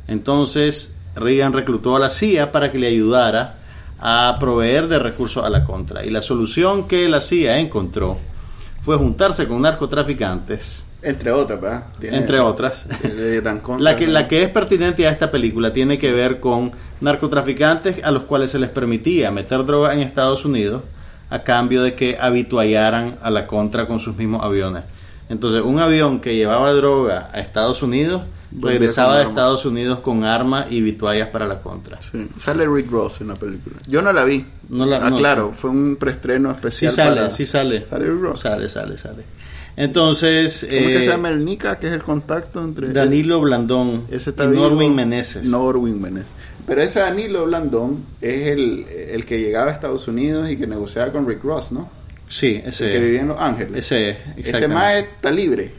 [0.06, 3.56] Entonces, Reagan reclutó a la CIA para que le ayudara
[4.00, 6.04] a proveer de recursos a la contra.
[6.04, 8.16] Y la solución que la CIA encontró
[8.80, 11.84] fue juntarse con narcotraficantes, Entre otras, ¿verdad?
[12.00, 12.84] Tiene- entre otras.
[13.80, 18.10] La que, la que es pertinente a esta película tiene que ver con narcotraficantes a
[18.10, 20.82] los cuales se les permitía meter droga en Estados Unidos
[21.30, 24.82] a cambio de que habituallaran a la contra con sus mismos aviones.
[25.32, 28.22] Entonces, un avión que llevaba droga a Estados Unidos
[28.60, 29.24] regresaba de.
[29.24, 32.00] Estados Unidos con armas y vituallas para la contra.
[32.02, 32.28] Sí.
[32.38, 33.76] Sale Rick Ross en la película.
[33.88, 34.44] Yo no la vi.
[34.68, 35.58] No la- ah, no, claro, sí.
[35.60, 36.92] fue un preestreno Sí especial.
[36.92, 37.86] sale, para- sí sale.
[37.88, 38.40] Sale Rick Ross.
[38.40, 39.24] Sale, sale, sale.
[39.76, 43.40] Entonces, ¿Cómo es que eh, se llama el Nica, que es el contacto entre Danilo
[43.40, 44.48] Blandón ese está y?
[44.48, 45.44] Norwin Meneses.
[45.46, 46.28] Norwin Meneses.
[46.66, 51.10] Pero ese Danilo Blandón es el, el que llegaba a Estados Unidos y que negociaba
[51.10, 51.88] con Rick Ross, ¿no?
[52.32, 53.76] Sí, El que ese, vivía en Los Ángeles.
[53.76, 55.70] ese es, ese está libre.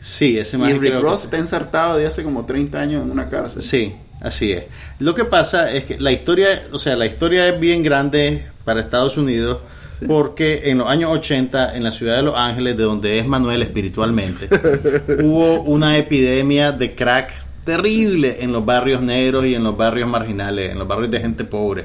[0.00, 3.30] Sí, ese Y más Rick Ross está ensartado de hace como 30 años en una
[3.30, 3.62] cárcel.
[3.62, 4.64] Sí, así es.
[4.98, 8.80] Lo que pasa es que la historia, o sea, la historia es bien grande para
[8.80, 9.60] Estados Unidos
[9.98, 10.06] Sí.
[10.06, 13.62] porque en los años 80 en la ciudad de Los Ángeles, de donde es Manuel
[13.62, 14.48] espiritualmente,
[15.22, 17.32] hubo una epidemia de crack
[17.64, 21.44] terrible en los barrios negros y en los barrios marginales, en los barrios de gente
[21.44, 21.84] pobre.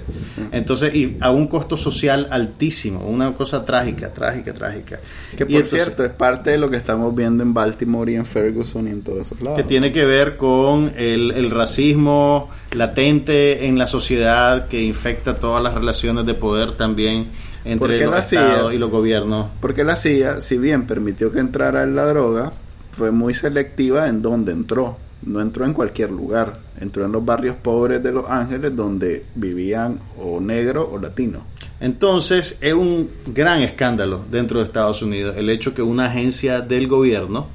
[0.52, 5.00] Entonces, y a un costo social altísimo, una cosa trágica, trágica, trágica.
[5.38, 8.16] Que Y por entonces- cierto es parte de lo que estamos viendo en Baltimore y
[8.16, 9.58] en Ferguson y en todos esos lados.
[9.58, 15.64] que tiene que ver con el, el racismo latente en la sociedad que infecta todas
[15.64, 17.28] las relaciones de poder también
[17.64, 19.48] ¿Por entre los estados y los gobiernos.
[19.60, 22.52] Porque la CIA, si bien permitió que entrara en la droga,
[22.92, 24.98] fue muy selectiva en dónde entró.
[25.22, 26.54] No entró en cualquier lugar.
[26.80, 31.42] Entró en los barrios pobres de Los Ángeles donde vivían o negros o latinos.
[31.82, 36.88] Entonces es un gran escándalo dentro de Estados Unidos el hecho que una agencia del
[36.88, 37.48] gobierno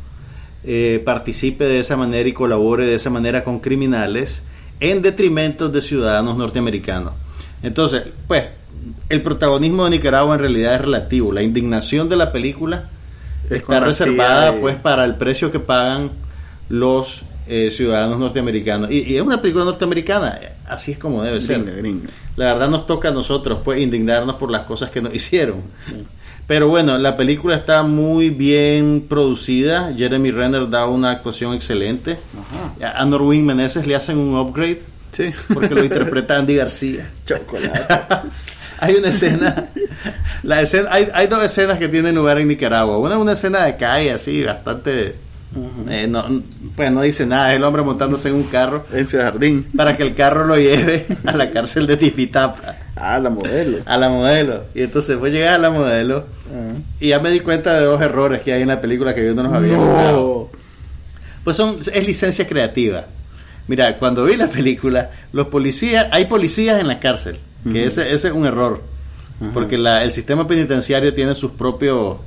[0.64, 4.42] eh, participe de esa manera y colabore de esa manera con criminales
[4.80, 7.12] en detrimento de ciudadanos norteamericanos.
[7.62, 8.48] Entonces, pues,
[9.08, 11.32] el protagonismo de Nicaragua en realidad es relativo.
[11.32, 12.88] La indignación de la película
[13.46, 16.10] Es está reservada y- pues para el precio que pagan
[16.70, 18.90] los eh, ciudadanos norteamericanos.
[18.90, 21.64] Y, y es una película norteamericana, así es como debe ser.
[21.64, 22.08] Gringa.
[22.36, 25.62] La verdad nos toca a nosotros pues indignarnos por las cosas que nos hicieron.
[26.46, 29.94] Pero bueno, la película está muy bien producida.
[29.96, 32.18] Jeremy Renner da una actuación excelente.
[32.80, 33.00] Ajá.
[33.00, 34.82] A Norwin Meneses le hacen un upgrade
[35.14, 35.32] Sí.
[35.52, 37.08] porque lo interpreta Andy García.
[37.24, 38.28] Chocolate.
[38.80, 39.70] hay una escena,
[40.42, 42.98] la escena hay, hay dos escenas que tienen lugar en Nicaragua.
[42.98, 45.16] Una es una escena de calle así, bastante...
[45.88, 46.42] eh, no,
[46.76, 49.66] pues no dice nada, es el hombre montándose en un carro en Ciudad Jardín.
[49.76, 52.76] para que el carro lo lleve a la cárcel de Tipitapa.
[52.96, 53.78] Ah, la modelo.
[53.86, 54.64] a la modelo.
[54.74, 56.72] Y entonces voy a llegar a la modelo Ah.
[57.00, 59.34] y ya me di cuenta de dos errores que hay en la película que yo
[59.34, 59.76] no nos había.
[59.76, 60.48] No.
[61.42, 63.06] Pues son, es licencia creativa.
[63.66, 67.38] Mira, cuando vi la película, los policías, hay policías en la cárcel,
[67.72, 68.82] que ese, ese es un error,
[69.54, 72.18] porque la- el sistema penitenciario tiene sus propios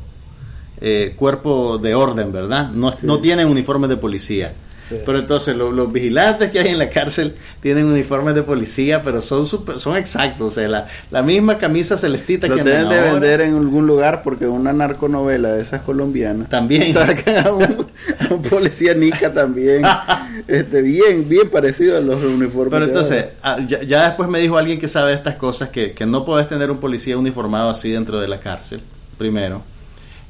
[0.82, 2.69] eh, cuerpos de orden, ¿verdad?
[2.71, 4.53] No, no tienen uniformes de policía.
[4.89, 4.95] Sí.
[5.05, 9.19] Pero entonces lo- los vigilantes que hay en la cárcel tienen uniformes de policía, pero
[9.19, 13.01] son super- son exactos, o sea, la, la misma camisa celestita Los que deben de
[13.01, 16.93] vender en algún lugar porque una narconovela de esas colombianas También.
[16.93, 19.82] sacan a un, a un policía nica también
[20.47, 24.57] este bien bien parecido a los uniformes Pero entonces, ah, ya, ya después me dijo
[24.57, 28.21] alguien que sabe estas cosas, que, que no podés tener un policía uniformado así dentro
[28.21, 28.80] de la cárcel,
[29.17, 29.63] primero.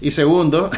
[0.02, 0.70] Y segundo,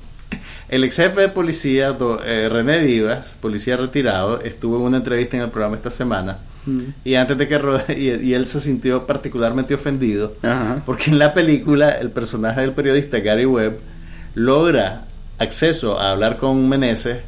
[0.68, 5.36] el ex jefe de policía, do- eh, René Vivas, policía retirado, estuvo en una entrevista
[5.36, 6.38] en el programa esta semana.
[6.66, 6.80] Mm.
[7.04, 7.58] Y antes de que
[7.96, 10.82] y, y él se sintió particularmente ofendido, Ajá.
[10.84, 13.78] porque en la película el personaje del periodista Gary Webb
[14.34, 15.06] logra
[15.38, 17.18] acceso a hablar con Meneses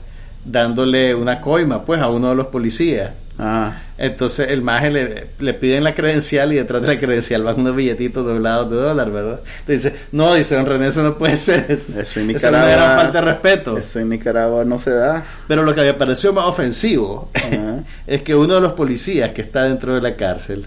[0.45, 3.12] dándole una coima pues a uno de los policías.
[3.43, 7.59] Ah, Entonces el maje le, le piden la credencial y detrás de la credencial van
[7.59, 9.41] unos billetitos doblados de dólar, ¿verdad?
[9.61, 11.99] Entonces dice, no, dice don René, eso no puede ser eso.
[11.99, 13.78] eso en Eso es una Nicaragua gran falta de respeto.
[13.78, 17.30] eso en Nicaragua no se da Pero lo que me pareció más ofensivo
[18.07, 20.66] es que uno de los policías que está dentro de la cárcel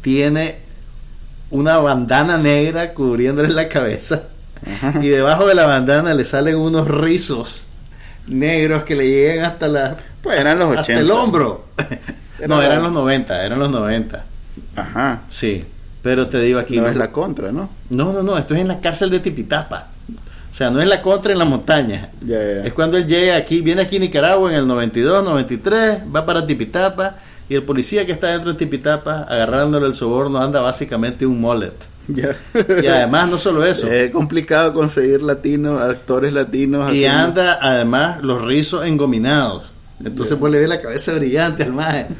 [0.00, 0.56] tiene
[1.50, 4.24] una bandana negra cubriéndole la cabeza
[5.00, 7.66] y debajo de la bandana le salen unos rizos
[8.26, 11.66] negros que le llegan hasta la pues eran los 80 hasta el hombro.
[12.46, 14.24] no, Era- eran los 90, eran los 90.
[14.76, 15.64] ajá Sí,
[16.02, 18.60] pero te digo aquí no no, es la contra no no, no, no, esto es
[18.60, 19.88] en la cárcel de Tipitapa.
[20.50, 22.10] O sea, no es la contra en la montaña.
[22.24, 22.40] Ya.
[22.64, 26.44] Es cuando él llega aquí, viene aquí a Nicaragua en el 92, 93, va para
[26.44, 27.16] Tipitapa
[27.48, 31.72] y el policía que está dentro de Tipitapa agarrándole el soborno anda básicamente un mullet.
[32.08, 32.34] ya
[32.82, 38.42] Y además no solo eso, es complicado conseguir latinos actores latinos y anda además los
[38.42, 39.70] rizos engominados.
[40.04, 42.06] Entonces pues le ve la cabeza brillante al maje.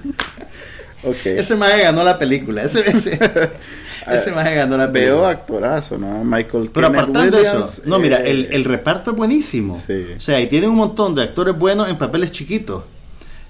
[1.03, 1.24] Ok.
[1.24, 2.62] Ese maje ganó la película.
[2.62, 3.18] Ese, ese,
[4.12, 5.16] ese maje ganó la película.
[5.16, 9.12] veo actorazo no Michael Pero Kenneth apartando Williams, eso, no, mira, eh, el, el reparto
[9.12, 9.74] es buenísimo.
[9.74, 10.09] Sí.
[10.18, 12.83] O sea, y tiene un montón de actores buenos en papeles chiquitos.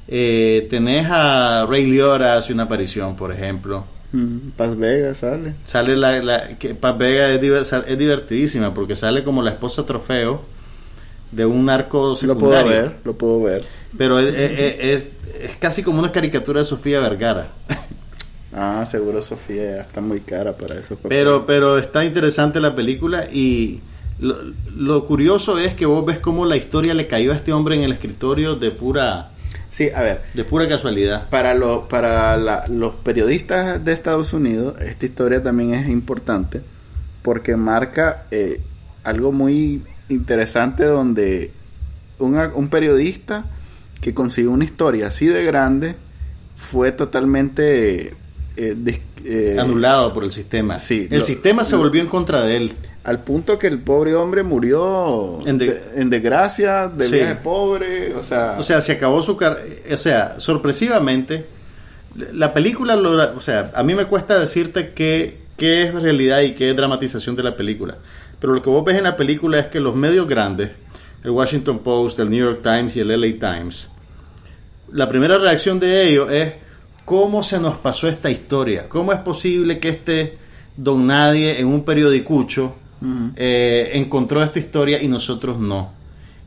[0.07, 3.85] Eh, tenés a Ray Liotta hace una aparición, por ejemplo.
[4.12, 8.95] mm, Paz Vega sale Sale la, la que Paz Vega es, diver- es divertidísima porque
[8.95, 10.43] sale como la esposa trofeo
[11.33, 12.70] de un narco lo puedo secundario.
[12.70, 13.64] ver lo puedo ver
[13.99, 17.49] Pero es, es- casi como una caricatura de Sofía Vergara.
[18.53, 20.99] Ah, seguro Sofía ya está muy cara para eso.
[21.09, 23.80] Pero, pero está interesante la película y
[24.18, 24.36] lo,
[24.76, 27.82] lo curioso es que vos ves cómo la historia le cayó a este hombre en
[27.82, 29.30] el escritorio de pura,
[29.70, 31.28] Sí, a ver, de pura casualidad.
[31.30, 36.61] para, lo, para la- los periodistas de Estados Unidos, esta historia también es importante
[37.22, 38.61] porque marca eh,
[39.05, 41.53] algo muy interesante donde
[42.18, 43.45] una- un periodista
[44.01, 45.95] que consiguió una historia así de grande
[46.57, 48.15] fue totalmente
[48.57, 50.79] eh, des- eh, Anulado por el sistema.
[50.79, 52.75] sí, el lo- sistema se lo- volvió en contra de él.
[53.05, 57.15] al punto que el pobre hombre murió En de- de- en desgracia, de Sí.
[57.17, 59.65] viaje pobre, o sea, O sea, se acabó su carrera.
[59.93, 61.47] O sea, sorpresivamente,
[62.35, 63.33] la película logra.
[63.37, 67.37] O sea, a mí me cuesta decirte qué, qué es realidad y qué es dramatización
[67.37, 67.97] de la película.
[68.39, 70.71] Pero lo que vos ves en la película es que los medios grandes,
[71.23, 73.91] el Washington Post, el New York Times y el LA Times,
[74.93, 76.55] la primera reacción de ellos es
[77.05, 78.89] cómo se nos pasó esta historia.
[78.89, 80.39] ¿Cómo es posible que este
[80.77, 82.75] don nadie en un periodicucho
[83.37, 85.93] eh, encontró esta historia y nosotros no?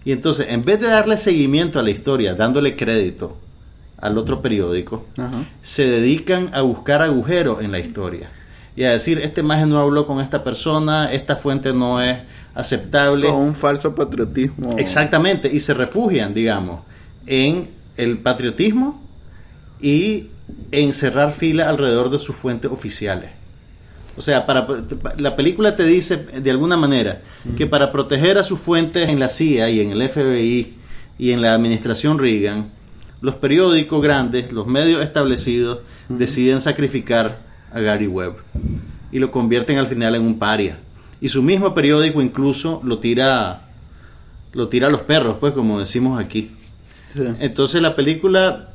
[0.06, 3.38] Y entonces, en vez de darle seguimiento a la historia, dándole crédito
[3.98, 5.06] al otro periódico,
[5.62, 8.30] se dedican a buscar agujeros en la historia.
[8.76, 12.18] Y a decir, este maje no habló con esta persona, esta fuente no es
[12.56, 13.28] aceptable.
[13.28, 14.78] con un falso patriotismo.
[14.78, 16.82] Exactamente, y se refugian, digamos,
[17.26, 19.02] en el patriotismo
[19.80, 20.28] y
[20.72, 23.32] en cerrar fila alrededor de sus fuentes oficiales.
[24.16, 24.68] O sea, para,
[25.18, 27.22] la película te dice de alguna manera
[27.58, 30.78] que para proteger a sus fuentes en la CIA y en el FBI
[31.18, 32.70] y en la administración Reagan,
[33.22, 35.80] los periódicos grandes, los medios establecidos,
[36.10, 37.40] deciden sacrificar
[37.72, 38.36] a Gary Webb
[39.12, 40.78] y lo convierten al final en un paria.
[41.24, 43.62] Y su mismo periódico incluso lo tira
[44.52, 46.52] lo tira a los perros, pues como decimos aquí.
[47.16, 47.24] Sí.
[47.40, 48.70] Entonces la película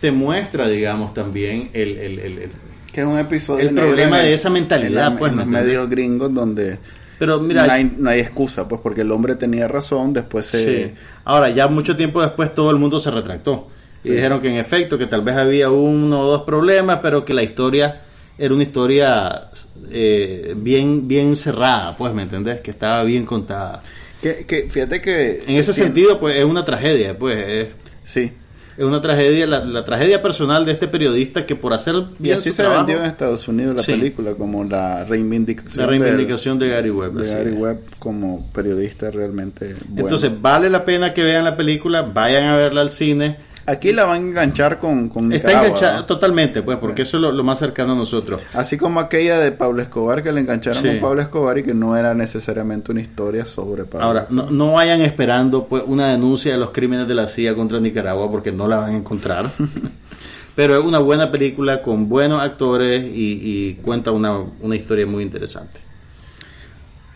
[0.00, 2.50] te muestra, digamos, también el, el- el- el-
[2.92, 6.78] Que es un episodio El problema de esa mentalidad, en pues, en medios gringos donde
[7.18, 10.64] Pero mira, no, hay, no hay excusa, pues porque el hombre tenía razón, después se...
[10.88, 10.94] Sí.
[11.24, 13.68] Ahora, ya mucho tiempo después todo el mundo se retractó.
[14.02, 17.34] Y dijeron que en efecto, que tal vez había uno o dos problemas, pero que
[17.34, 18.00] la historia
[18.38, 19.48] era una historia
[19.90, 22.60] eh, bien, bien cerrada, pues, ¿me entendés?
[22.60, 23.82] Que estaba bien contada.
[24.22, 25.42] Que, que fíjate que...
[25.46, 27.68] En ese sentido, pues, es una tragedia, pues, es,
[28.04, 28.32] Sí.
[28.76, 32.36] es una tragedia, la, la tragedia personal de este periodista que por hacer Y bien
[32.36, 33.92] así su se trabajo, vendió en Estados Unidos la Sí.
[33.92, 37.14] película como la reivindicación, la reivindicación de Gary Webb.
[37.14, 37.50] de así Gary.
[37.52, 40.02] Webb como periodista realmente bueno.
[40.08, 43.36] Entonces, vale la pena que vean la película, vayan a verla al cine.
[43.64, 46.06] Aquí la van a enganchar con, con Está Nicaragua, enganchada ¿no?
[46.06, 48.42] totalmente, pues, porque eso es lo, lo más cercano a nosotros.
[48.54, 50.88] Así como aquella de Pablo Escobar que le engancharon Sí.
[50.88, 54.04] con Pablo Escobar y que no era necesariamente una historia sobre Pablo.
[54.06, 57.78] Ahora, no, no vayan esperando pues una denuncia de los crímenes de la CIA contra
[57.78, 59.48] Nicaragua porque no la van a encontrar.
[60.56, 65.22] Pero es una buena película con buenos actores y, y cuenta una, una historia muy
[65.22, 65.78] interesante.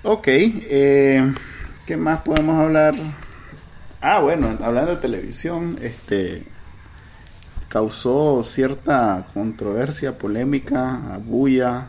[0.04, 1.34] Ok, eh,
[1.86, 2.94] ¿qué más podemos hablar?
[4.00, 6.44] Ah, bueno, hablando de televisión, este
[7.68, 11.88] causó cierta controversia, polémica, bulla,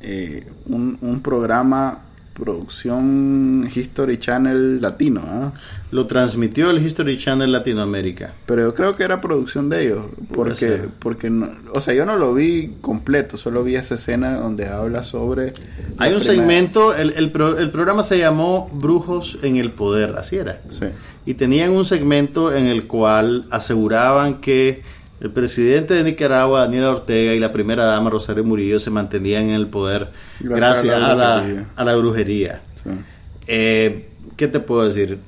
[0.00, 2.02] eh, un, un programa
[2.38, 5.52] producción History Channel latino, ¿ah?
[5.90, 8.34] Lo transmitió el History Channel Latinoamérica.
[8.44, 12.16] pero yo creo que era producción de ellos, porque, porque no- o sea, yo no
[12.16, 15.52] lo vi completo, solo vi esa escena donde habla sobre...
[15.98, 20.14] Hay un primera- segmento, el, el, pro- el programa se llamó Brujos en el Poder,
[20.18, 20.60] así era.
[20.68, 20.86] Sí.
[21.24, 24.82] Y tenían un segmento en el cual aseguraban que
[25.20, 29.50] el presidente de Nicaragua, Daniel Ortega, y la primera dama, Rosario Murillo, se mantenían en
[29.56, 30.08] el poder
[30.40, 31.66] Gracias gracias, a la a, la, brujería.
[31.76, 32.62] a la brujería.
[32.74, 32.90] sí.
[33.46, 35.18] Eh, ¿Qué te puedo decir?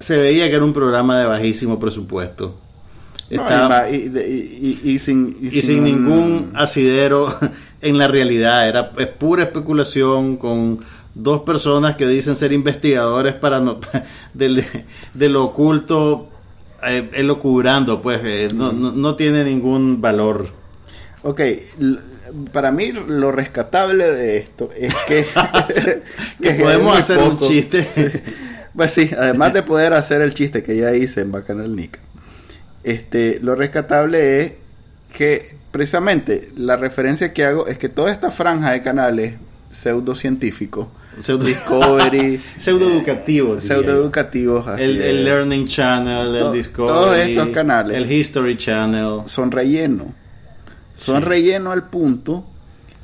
[0.00, 2.58] Se veía que era un programa de bajísimo presupuesto.
[3.30, 7.32] Estaba- y, y- y- y- y sin, y sin ningún asidero
[7.80, 8.68] en la realidad.
[8.68, 10.80] Era es pura especulación con
[11.14, 13.78] dos personas que dicen ser investigadores para no,
[14.34, 14.64] del,
[15.14, 16.28] de lo oculto,
[16.82, 20.48] eh, elocubrando, pues eh, no, no, no tiene ningún valor.
[21.22, 21.98] Ok, l-
[22.52, 25.26] para mí lo rescatable de esto es que,
[26.42, 27.86] Que podemos hacer un chiste.
[27.90, 28.04] Sí.
[28.74, 31.98] Pues sí, además de poder hacer el chiste que ya hice en Bacanal Nica,
[32.84, 34.52] este, lo rescatable es
[35.16, 39.34] que precisamente la referencia que hago es que toda esta franja de canales
[39.70, 40.88] pseudocientíficos,
[41.20, 43.60] Pseudo- Discovery, yo.
[43.60, 47.96] pseudoeducativos, así El, Learning Channel, el Discovery, todos estos canales.
[47.96, 50.14] el History Channel, son relleno.
[50.96, 51.24] Son Sí.
[51.28, 52.44] relleno al punto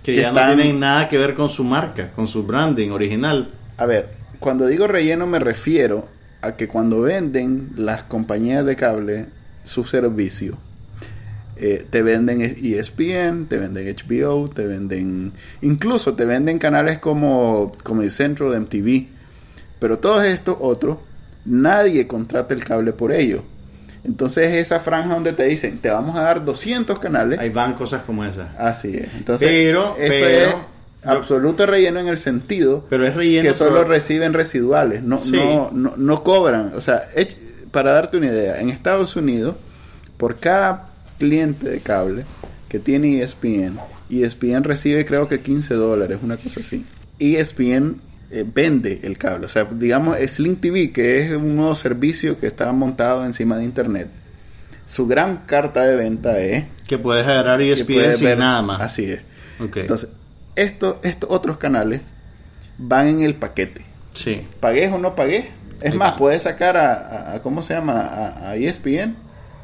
[0.03, 2.91] que, que ya están- no tienen nada que ver con su marca, con su branding
[2.91, 3.51] original.
[3.77, 4.09] A ver,
[4.41, 6.07] cuando digo relleno me refiero
[6.41, 9.27] a que cuando venden las compañías de cable
[9.65, 10.59] su servicio.
[11.57, 15.33] Eh, te venden ESPN, te venden HBO, te venden...
[15.61, 19.07] Incluso te venden canales como Comedy Central, MTV.
[19.79, 20.99] Pero todos estos otros,
[21.45, 23.43] nadie contrata el cable por ellos.
[24.05, 27.39] Entonces esa franja donde te dicen, te vamos a dar 200 canales.
[27.39, 28.49] Ahí van cosas como esas.
[28.59, 29.15] Así es.
[29.15, 30.55] Entonces, pero, eso pero, es
[31.05, 35.33] absoluto relleno en el sentido pero es relleno que solo pero- reciben residuales, no, Sí.
[35.37, 36.73] no, no, no cobran.
[36.77, 37.03] O sea,
[37.71, 39.57] para darte una idea, en Estados Unidos,
[40.17, 42.25] por cada cliente de cable
[42.69, 43.79] que tiene E ESPN,
[44.11, 46.85] ESPN recibe creo que 15 dólares, una cosa así.
[47.19, 48.01] E ESPN
[48.31, 49.47] eh, vende el cable.
[49.47, 53.65] O sea, digamos, Sling TV, que es un nuevo servicio que está montado encima de
[53.65, 54.09] Internet.
[54.87, 58.81] Su gran carta de venta es Que puedes agarrar ESPN puedes sin ver- nada más.
[58.81, 59.21] Así es.
[59.83, 60.09] Entonces,
[60.57, 62.01] esto, estos otros canales
[62.79, 63.83] van en el paquete.
[64.15, 64.43] sí.
[64.61, 65.45] Pagues o no pagues.
[65.83, 68.01] Es más, puedes sacar a- ¿cómo se llama?
[68.01, 69.15] A, a ESPN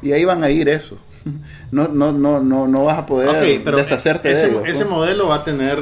[0.01, 0.99] y ahí van a ir eso.
[1.71, 4.63] No, no, no, no, no vas a poder pero deshacerte ese, de ellos.
[4.65, 5.79] ese modelo va a tener.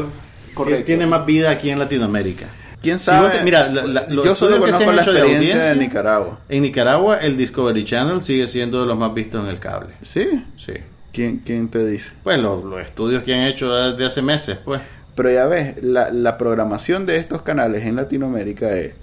[0.53, 0.85] Correcto.
[0.85, 2.45] Tiene más vida aquí en Latinoamérica.
[2.81, 3.29] ¿Quién sabe?
[3.29, 6.39] te- mira, la- la- yo solo que conozco la de experiencia de, Nicaragua.
[6.49, 9.89] En Nicaragua, el Discovery Channel sigue siendo de los más vistos en el cable.
[10.03, 10.43] ¿Sí?
[10.57, 10.73] Sí.
[11.13, 12.11] ¿Quién, quién te dice?
[12.23, 14.81] Pues los, los estudios que han hecho desde hace meses, pues.
[15.15, 18.93] Pero ya ves, la, la programación de estos canales en Latinoamérica es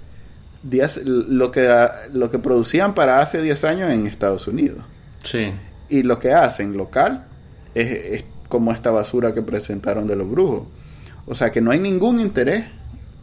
[0.63, 1.69] días- lo, que,
[2.13, 4.79] lo que producían para hace 10 años en Estados Unidos.
[5.23, 5.51] Sí.
[5.89, 7.25] Y lo que hacen local
[7.73, 10.63] es, es como esta basura que presentaron de los brujos.
[11.27, 12.65] O sea que no hay ningún interés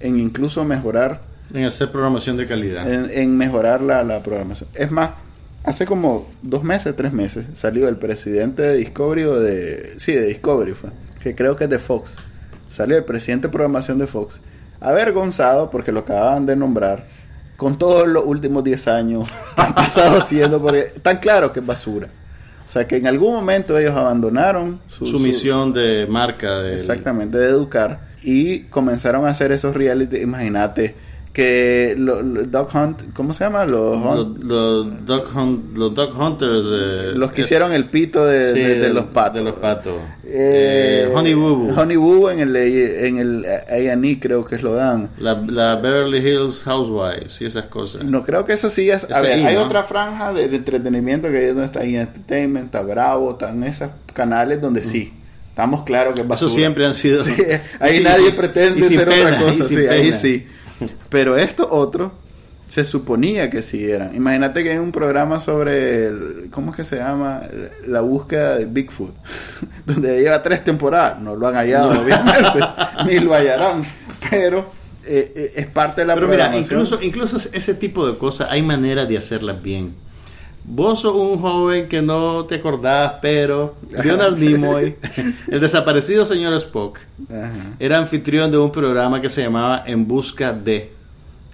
[0.01, 1.21] en incluso mejorar,
[1.55, 2.91] En hacer programación de calidad.
[2.91, 4.69] en, en mejorar la, la programación.
[4.75, 5.11] Es más,
[5.65, 9.95] hace como dos meses, tres meses, salió el presidente de Discovery o de...
[9.99, 10.91] Sí, de Discovery fue.
[11.23, 12.11] Que creo que es de Fox.
[12.73, 14.41] Salió el presidente de programación de Fox.
[14.81, 17.07] Avergonzado porque lo acababan de nombrar.
[17.57, 22.09] Con todos los últimos 10 años han pasado haciendo, porque tan claro que es basura.
[22.73, 26.61] O sea que en algún momento ellos abandonaron su, su misión de marca.
[26.61, 28.01] del- Exactamente, de educar.
[28.23, 30.17] Y comenzaron a hacer esos reality.
[30.23, 30.95] Imagínate
[31.33, 33.65] que los Dog Hunt, ¿cómo se llama?
[33.65, 36.67] Los, Los, los dog, hunt- los dog hunters.
[36.71, 39.35] eh, los que es- hicieron el pito de, sí, de- de del- los patos.
[39.37, 39.95] De los patos.
[40.25, 41.75] Eh, Eh, Honey Boo Boo.
[41.81, 45.09] Honey Boo Boo en el en el A&E creo que lo dan.
[45.19, 48.05] La, la Beverly Hills Housewives y esas cosas.
[48.05, 49.05] No creo que eso sí es.
[49.11, 49.63] A ver, ahí, hay ¿no?
[49.63, 53.89] otra franja de, de entretenimiento que es donde está ahí Entertainment, está Bravo, están esos
[54.13, 55.15] canales donde sí.
[55.49, 56.33] Estamos claros que es Mm.
[56.33, 56.61] Eso basura.
[56.61, 57.23] siempre han sido.
[57.23, 57.35] Sí,
[57.81, 60.47] ahí nadie pretende ser otra cosa, sí, ahí sí.
[61.09, 62.13] Pero esto otro
[62.69, 64.15] se suponía que sí eran.
[64.15, 67.43] Imagínate que hay un programa sobre el- ¿cómo es que se llama?
[67.87, 69.15] La búsqueda de Bigfoot,
[69.87, 71.21] donde lleva tres temporadas.
[71.21, 72.61] No lo han hallado, obviamente,
[73.07, 73.85] ni lo hallarán,
[74.31, 74.61] pero
[75.05, 78.63] eh, eh, es parte de la Pero mira, incluso, incluso ese tipo de cosas hay
[78.63, 79.95] maneras de hacerlas bien.
[80.65, 84.97] Vos sos un joven que no te acordás, pero Leonard Nimoy,
[85.49, 87.53] el desaparecido señor Spock, Ajá.
[87.81, 90.93] era anfitrión de un programa que se llamaba En Busca de,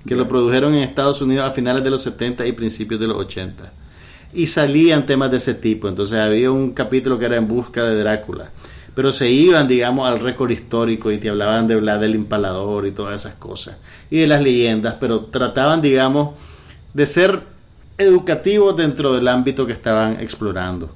[0.06, 3.16] que lo produjeron en Estados Unidos a finales de los 70 y principios de los
[3.16, 3.72] 80.
[4.34, 5.88] Y salían temas de ese tipo.
[5.88, 8.50] Entonces había un capítulo que era En Busca de Drácula.
[8.94, 12.90] Pero se iban, digamos, al récord histórico y te hablaban de Vlad el Impalador y
[12.90, 13.78] todas esas cosas.
[14.10, 16.36] Y de las leyendas, pero trataban, digamos,
[16.92, 17.42] de ser
[17.98, 20.94] educativos dentro del ámbito que estaban explorando.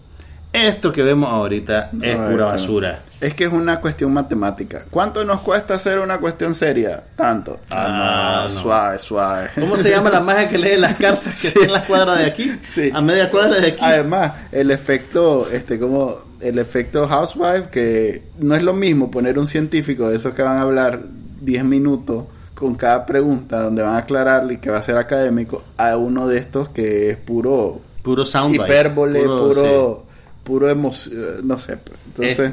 [0.53, 3.01] Esto que vemos ahorita es pura basura.
[3.23, 4.83] Es que es una cuestión matemática.
[4.91, 7.03] ¿Cuánto nos cuesta hacer una cuestión seria?
[7.17, 7.59] Tanto.
[7.71, 8.49] Ah, Ah, no.
[8.51, 9.49] suave, suave.
[9.59, 11.49] ¿Cómo se llama la magia que lee las cartas que Sí.
[11.49, 12.53] está en la cuadra de aquí?
[12.63, 12.91] Sí.
[12.93, 13.79] A media cuadra de aquí.
[13.81, 19.47] Además, el efecto, este, como el efecto housewife, que no es lo mismo poner un
[19.47, 21.01] científico de esos que van a hablar
[21.41, 22.25] 10 minutos
[22.55, 26.27] con cada pregunta, donde van a aclararle y que va a ser académico, a uno
[26.27, 28.65] de estos que es puro Puro soundbite.
[28.65, 30.05] hipérbole, puro, Puro,
[30.45, 31.77] puro, emoción, no sé.
[31.77, 31.99] pues.
[32.09, 32.53] Entonces,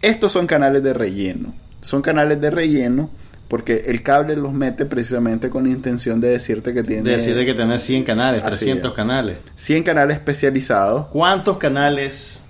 [0.00, 1.52] estos son canales de relleno.
[1.82, 3.10] Son canales de relleno
[3.48, 6.88] porque el cable los mete precisamente con la intención de decirte que sí.
[6.88, 8.96] tiene De decirte que tenés 100 canales, Así 300 es.
[8.96, 9.36] canales.
[9.56, 11.06] 100 canales especializados.
[11.06, 12.44] ¿Cuántos canales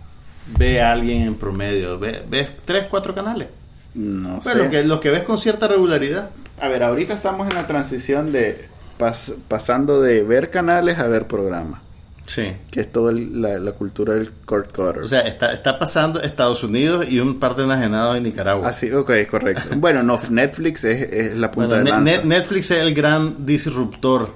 [0.59, 1.99] ve alguien en promedio?
[1.99, 3.49] ¿Ve- ¿Ves 3, 4 canales?
[3.95, 4.63] No Pues sé.
[4.63, 6.31] lo que, lo que ves con cierta regularidad.
[6.61, 8.57] A ver, ahorita estamos en la transición de
[8.99, 11.81] pas- pasando de ver canales a ver programas,
[12.27, 12.53] Sí.
[12.71, 14.99] que es toda la, la cultura del cord cutter.
[14.99, 18.69] O sea, está, está pasando Estados Unidos y un par de enajenados en Nicaragua.
[18.69, 19.63] Así, ok, correcto.
[19.77, 22.25] bueno, no, Netflix es, es la punta Bueno, de lanza.
[22.27, 24.31] Netflix es el gran disruptor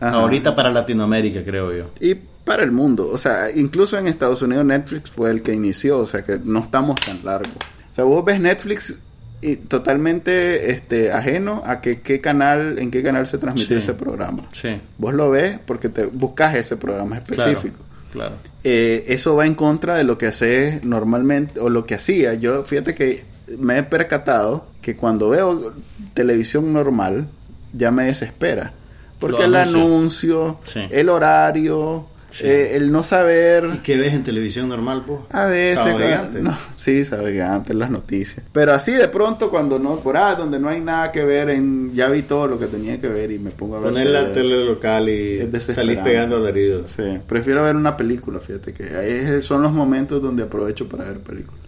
[0.00, 0.16] Ajá.
[0.16, 1.90] ahorita para Latinoamérica, creo yo.
[2.00, 2.14] Y
[2.44, 6.06] para el mundo, o sea, incluso en Estados Unidos Netflix fue el que inició, o
[6.06, 7.54] sea que no estamos tan largos.
[7.92, 8.96] O sea, vos ves Netflix
[9.42, 13.82] y totalmente este ajeno a que qué canal, en qué canal se transmitió Sí.
[13.82, 14.42] ese programa.
[14.52, 14.80] Sí.
[14.98, 17.78] Vos lo ves porque te buscas ese programa específico.
[18.12, 18.34] Claro.
[18.64, 22.34] Eh, eso va en contra de lo que hace normalmente, o lo que hacía.
[22.34, 23.22] Yo, fíjate que
[23.58, 25.72] me he percatado que cuando veo
[26.14, 27.28] televisión normal,
[27.72, 28.72] ya me desespera.
[29.20, 29.84] Porque el anuncio.
[29.84, 30.80] anuncio, Sí.
[30.90, 32.46] el horario, Sí.
[32.46, 33.68] eh, el no saber...
[33.74, 35.20] ¿Y qué ves en televisión normal, pues?
[35.30, 38.44] A veces, no, sí, sabe antes las noticias.
[38.52, 41.94] Pero así de pronto cuando no, por ahí donde no hay nada que ver, en,
[41.94, 43.90] ya vi todo lo que tenía que ver y me pongo a ver.
[43.90, 44.64] Poner la tele.
[44.64, 46.90] local y salir pegando alaridos.
[46.90, 51.18] Sí, prefiero ver una película, fíjate que ahí son los momentos donde aprovecho para ver
[51.18, 51.60] películas.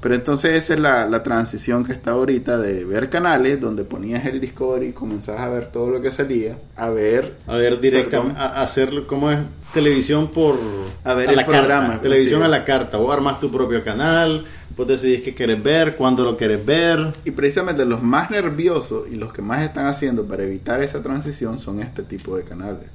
[0.00, 4.24] Pero entonces esa es la, la transición que está ahorita de ver canales donde ponías
[4.26, 8.38] el Discovery y comenzabas a ver todo lo que salía, a ver A ver, directamente,
[8.38, 9.38] a, a hacer como es
[9.74, 10.58] televisión por
[11.04, 13.82] A ver el la programa, carta, televisión así a la carta, o armas tu propio
[13.82, 14.44] canal,
[14.76, 17.12] vos decidís qué querés ver, cuándo lo querés ver.
[17.24, 21.58] Y precisamente los más nerviosos y los que más están haciendo para evitar esa transición
[21.58, 22.88] son este tipo de canales.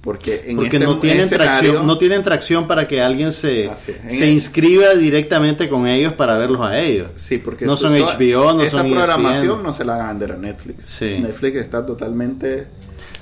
[0.00, 3.80] Porque en Porque ese no tienen tracción, no tienen tracción para que alguien se, es.
[4.08, 7.08] Se el- inscriba directamente con ellos para verlos a ellos.
[7.16, 9.62] Sí, porque no son toda- HBO, no esa son E programación ESPN.
[9.62, 10.84] no se la van a vender a Netflix.
[10.86, 11.18] Sí.
[11.20, 12.66] Netflix está totalmente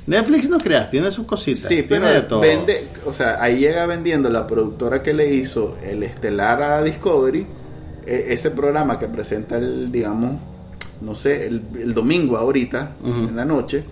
[0.07, 2.41] Netflix no creas, tiene sus cositas, Sí, tiene pero de todo.
[2.41, 7.45] vende, o sea, ahí llega vendiendo la productora que le hizo el estelar a Discovery,
[8.07, 10.41] e- ese programa que presenta el, digamos,
[11.03, 13.85] no sé, el, el domingo ahorita, en la noche,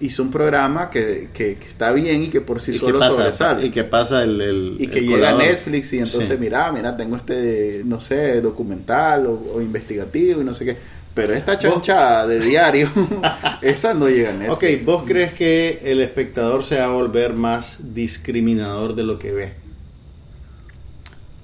[0.00, 3.66] hizo un programa que, que- que está bien y que por sí solo pasa, sobresale.
[3.66, 5.36] y que pasa el, el- Y que el llega a.
[5.38, 6.36] Netflix y entonces, Sí.
[6.38, 10.76] mira, mira, tengo este, no sé, documental o, o investigativo y no sé qué.
[11.12, 12.88] Pero esta chanchada de diario,
[13.62, 14.80] esa no llega a Netflix.
[14.80, 19.32] Ok, ¿vos crees que el espectador se va a volver más discriminador de lo que
[19.32, 19.52] ve?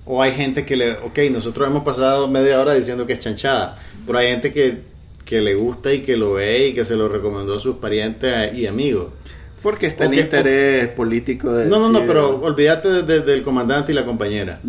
[0.07, 0.93] O hay gente que le...
[0.93, 3.77] Ok, nosotros hemos pasado media hora diciendo que es chanchada,
[4.07, 4.83] pero hay gente que,
[5.27, 8.55] que le gusta y que lo ve y que se lo recomendó a sus parientes
[8.55, 9.09] y amigos.
[9.63, 13.93] Porque está el interés político de No, no, no, pero olvídate de- de- del comandante
[13.93, 14.61] y la compañera.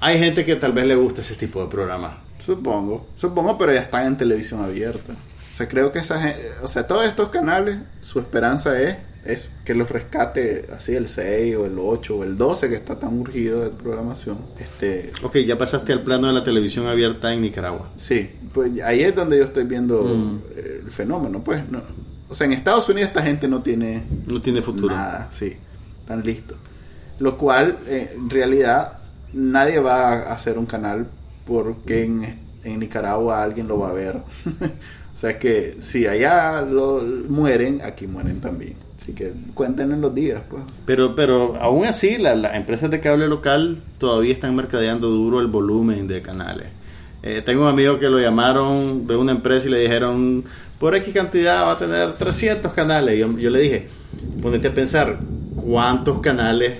[0.00, 2.22] Hay gente que tal vez le gusta ese tipo de programa.
[2.38, 5.12] Supongo, supongo, pero ya están en televisión abierta.
[5.14, 8.96] O sea, creo que esa gente, o sea, todos estos canales, su esperanza es,
[9.28, 12.98] es que los rescate así el 6 o el 8 o el 12 que está
[12.98, 14.38] tan urgido de programación.
[14.58, 17.90] Este, Ok, ya pasaste al plano de la televisión abierta en Nicaragua.
[17.96, 20.40] sí, pues ahí es donde yo estoy viendo Mm.
[20.56, 21.62] eh, el fenómeno, pues.
[21.70, 21.82] No,
[22.28, 24.94] o sea, en Estados Unidos esta gente no tiene No tiene futuro.
[24.94, 25.56] Nada, sí,
[26.00, 26.56] están listos.
[27.20, 28.98] Lo cual, eh, en realidad,
[29.32, 31.06] nadie va a hacer un canal
[31.46, 34.16] porque en, en Nicaragua alguien lo va a ver.
[35.14, 38.74] o sea que si allá lo mueren, aquí mueren también.
[39.08, 40.62] Así que cuenten en los días, pues.
[40.84, 45.46] Pero, pero aún así, la- las empresas de cable local todavía están mercadeando duro el
[45.46, 46.66] volumen de canales.
[47.22, 50.44] Eh, tengo un amigo que lo llamaron de una empresa y le dijeron,
[50.78, 53.14] por X cantidad va a tener 300 canales.
[53.16, 53.88] Y yo, yo le dije,
[54.42, 55.18] ponete a pensar,
[55.56, 56.74] ¿cuántos canales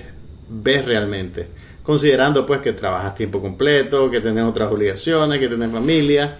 [0.49, 1.47] ves realmente?
[1.81, 6.37] Considerando pues que trabajas tiempo completo, que tenés otras obligaciones, que tenés familia.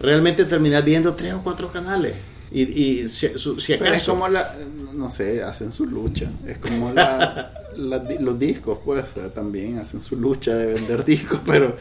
[0.00, 2.14] Realmente terminas viendo tres o cuatro canales.
[2.50, 4.12] Y, y si, su- si Pero es acaso...
[4.12, 4.54] como la,
[4.94, 6.30] no sé, hacen su lucha.
[6.46, 11.76] Es como la, la- los discos, pues, también hacen su lucha de vender discos, pero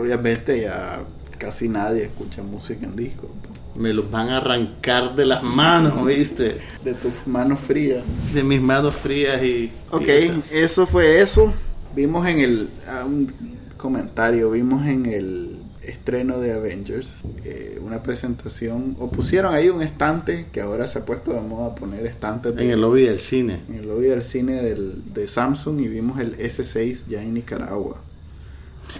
[0.00, 1.02] obviamente ya
[1.38, 3.30] casi nadie escucha música en disco.
[3.74, 6.58] Me los van a arrancar de las manos, ¿viste?
[6.84, 8.02] De tus manos frías.
[8.34, 9.70] De mis manos frías y...
[9.90, 11.52] Ok, y eso fue eso.
[11.94, 13.30] Vimos en el ah, un
[13.76, 15.51] comentario, vimos en el
[15.86, 17.14] estreno de Avengers
[17.44, 21.74] eh, una presentación, o pusieron ahí un estante que ahora se ha puesto de moda
[21.74, 23.60] poner estantes de- En el lobby del cine.
[23.68, 28.00] en el lobby del cine del, de Samsung y vimos el S6 ya en Nicaragua.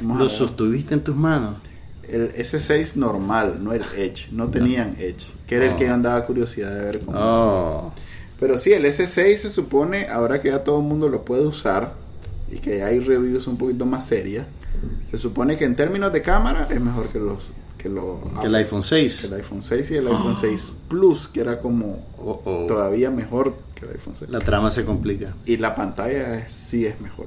[0.00, 1.56] Vamos ¿Lo sostuviste en tus manos?
[2.08, 5.94] El S6 normal, no el Edge, no tenían Edge, que era el que Oh.
[5.94, 7.16] andaba curiosidad de ver cómo.
[7.20, 7.92] Oh.
[8.40, 11.94] Pero sí, el S6 se supone, ahora que ya todo el mundo lo puede usar
[12.50, 14.46] y que hay reviews un poquito más serias,
[15.10, 18.54] se supone que en términos de cámara es mejor que los que, lo, Que el
[18.54, 19.24] iPhone que 6.
[19.24, 22.66] el iPhone 6 y el iPhone 6 Plus, que era como Oh, oh.
[22.68, 24.30] todavía mejor que el iPhone 6.
[24.30, 25.34] La trama se complica.
[25.46, 27.26] Y la pantalla sí es mejor.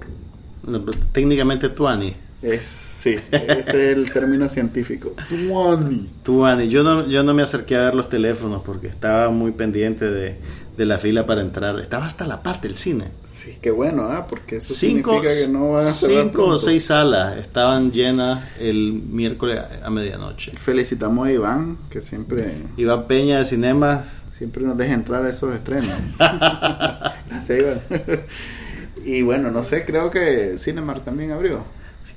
[0.63, 2.15] No, pero Técnicamente Tuani.
[2.45, 5.13] Es, sí, ese es el término científico.
[5.29, 6.09] Tuani.
[6.23, 6.67] Tuani.
[6.67, 10.37] Yo no, yo no me acerqué a ver los teléfonos porque estaba muy pendiente de,
[10.77, 11.79] de la fila para entrar.
[11.79, 13.05] Estaba hasta la parte del cine.
[13.23, 14.27] Sí, qué bueno, ¿ah?
[14.27, 18.93] Porque eso Cinco, significa que no van a cinco o seis salas estaban llenas el
[18.93, 20.51] miércoles a medianoche.
[20.55, 25.55] Felicitamos a Iván, que siempre Iván Peña de Cinemas Siempre nos deja entrar a esos
[25.55, 25.95] estrenos.
[27.29, 27.79] Gracias, Iván.
[29.05, 31.63] y bueno, no sé, creo que Cinemark también abrió.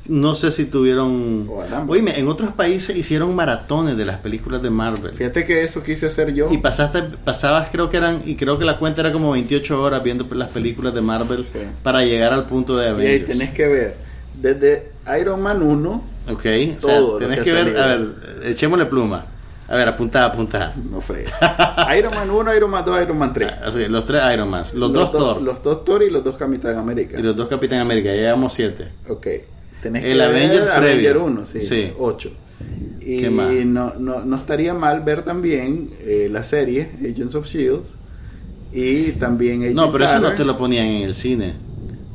[0.07, 1.47] No sé si tuvieron...
[1.51, 1.99] O alambre.
[1.99, 5.13] Oíme, en otros países hicieron maratones de las películas de Marvel.
[5.13, 6.51] Fíjate que eso quise hacer yo.
[6.51, 10.03] Y pasaste, pasabas, creo que eran, y creo que la cuenta era como 28 horas
[10.03, 11.59] viendo las películas de Marvel Sí.
[11.83, 13.27] para llegar al punto de Y ahí Avengers.
[13.27, 13.97] tenés que ver
[14.41, 17.83] desde Iron Man 1, Ok, o sea, Todo tenés que que ver, salido.
[17.83, 18.07] a ver,
[18.45, 19.27] echémosle pluma.
[19.67, 20.75] A ver, apuntada, apuntada.
[20.91, 21.33] no fregues.
[21.99, 23.51] Iron Man 1, Iron Man 2, Iron Man 3.
[23.67, 26.37] O sea, los tres Iron Man, los, dos Thor Los dos Thor y los dos
[26.37, 27.19] Capitán América.
[27.19, 28.91] y los dos Capitán América, ya llevamos siete.
[29.09, 29.27] Ok.
[29.83, 31.11] Tenés El que Avengers ver previo.
[31.11, 31.89] Avenger 1, sí, Sí.
[31.99, 32.31] 8.
[33.01, 33.51] Y ¿Qué más?
[33.67, 37.83] No, no, no estaría mal ver también eh, la serie Agents of Shield
[38.73, 40.39] y también Agent No, pero eso no Carter.
[40.39, 41.55] te lo ponían en el cine.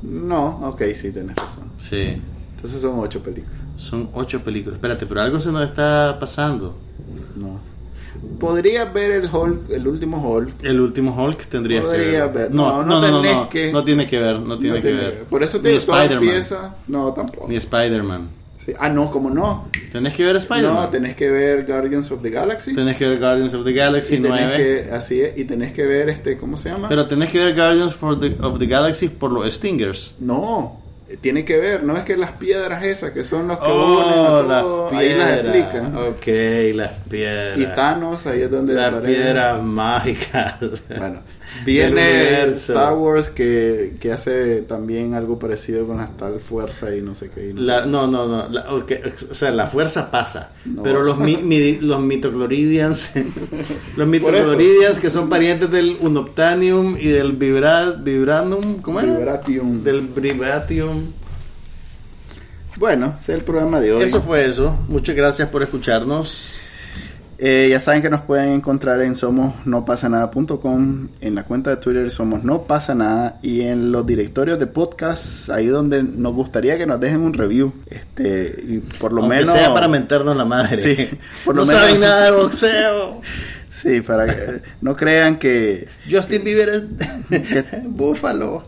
[0.04, 1.72] No, ok, sí, tenés razón.
[1.80, 2.22] Sí,
[2.56, 3.58] Entonces son 8 películas.
[3.78, 4.76] son ocho películas.
[4.78, 6.78] Espérate, pero algo se nos está pasando.
[7.36, 7.60] No.
[8.40, 10.64] Podrías ver el Hulk, el último Hulk.
[10.64, 12.30] El último Hulk tendría que ver.
[12.32, 12.52] ver.
[12.52, 15.02] No, No, no, no no, que- no tiene que ver, no tiene No que tiene-
[15.04, 15.24] ver.
[15.30, 16.76] Por eso te Spider-Man, empieza.
[16.88, 17.48] No, tampoco.
[17.48, 18.30] ni Spider-Man.
[18.58, 18.72] Sí.
[18.80, 19.68] Ah, no, como no.
[19.92, 20.74] Tenés que ver Spider-Man.
[20.84, 22.74] No, tenés que ver Guardians of the Galaxy.
[22.74, 24.58] Tenés que ver Guardians of the Galaxy y tenés 9.
[24.88, 26.88] que, así es, y tenés que ver este, ¿cómo se llama?
[26.88, 30.16] Pero tenés que ver Guardians for the- of the Galaxy por los Stingers.
[30.22, 30.82] No,
[31.22, 34.52] tiene que ver, no es que las piedras esas que son los que Oh, unen
[34.52, 35.96] a todo, ahí las explican.
[35.98, 36.28] Ok,
[36.76, 37.58] las piedras.
[37.58, 40.56] Y Thanos, ahí es donde Las piedras mágicas.
[40.98, 41.22] Bueno,
[41.66, 42.44] viene.
[42.48, 47.30] Star Wars que, que hace también algo parecido con la tal fuerza y no sé
[47.30, 47.50] qué.
[47.50, 48.50] y no sé La- no, no, no.
[48.50, 50.52] la- o sea, la fuerza pasa.
[50.66, 50.84] No.
[50.84, 53.14] Pero los, mi- mi- los mitocloridians,
[53.98, 59.14] los mitocloridians que son parientes del unobtanium y del vibra, vibranum, ¿cómo era?
[59.18, 59.84] Vibratium.
[59.84, 61.02] Del bribatium.
[62.78, 64.04] Bueno, ese es el programa de hoy.
[64.04, 64.76] Eso fue eso.
[64.88, 66.53] Muchas gracias por escucharnos.
[67.46, 72.46] Eh, ya saben que nos pueden encontrar en somosnopasanada.com, en la cuenta de Twitter somos
[72.46, 77.02] no pasa nada y en los directorios de podcast, ahí donde nos gustaría que nos
[77.02, 80.78] dejen un review, este y por lo Aunque menos sea para mentarnos la madre.
[80.78, 81.10] Sí,
[81.46, 83.22] por no lo menos- saben nada de boxeo.
[83.70, 86.86] sí, para que no crean que Justin Bieber es
[87.84, 88.64] búfalo.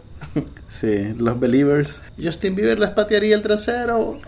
[0.67, 4.19] sí, los believers Justin Bieber les patearía el trasero.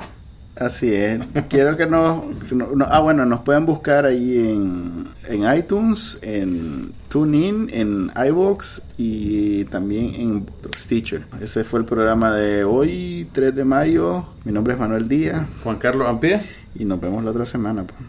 [0.60, 1.20] Así es.
[1.50, 6.92] Quiero que nos, no- no- ah bueno, nos pueden buscar ahí en, en iTunes, en
[7.10, 11.26] TuneIn, en iVoox y también en Stitcher.
[11.42, 14.26] Ese fue el programa de hoy, 3 de mayo.
[14.46, 16.42] Mi nombre es Manuel Díaz Juan Carlos Ampie.
[16.76, 17.84] y nos vemos la otra semana.
[17.84, 18.00] pues.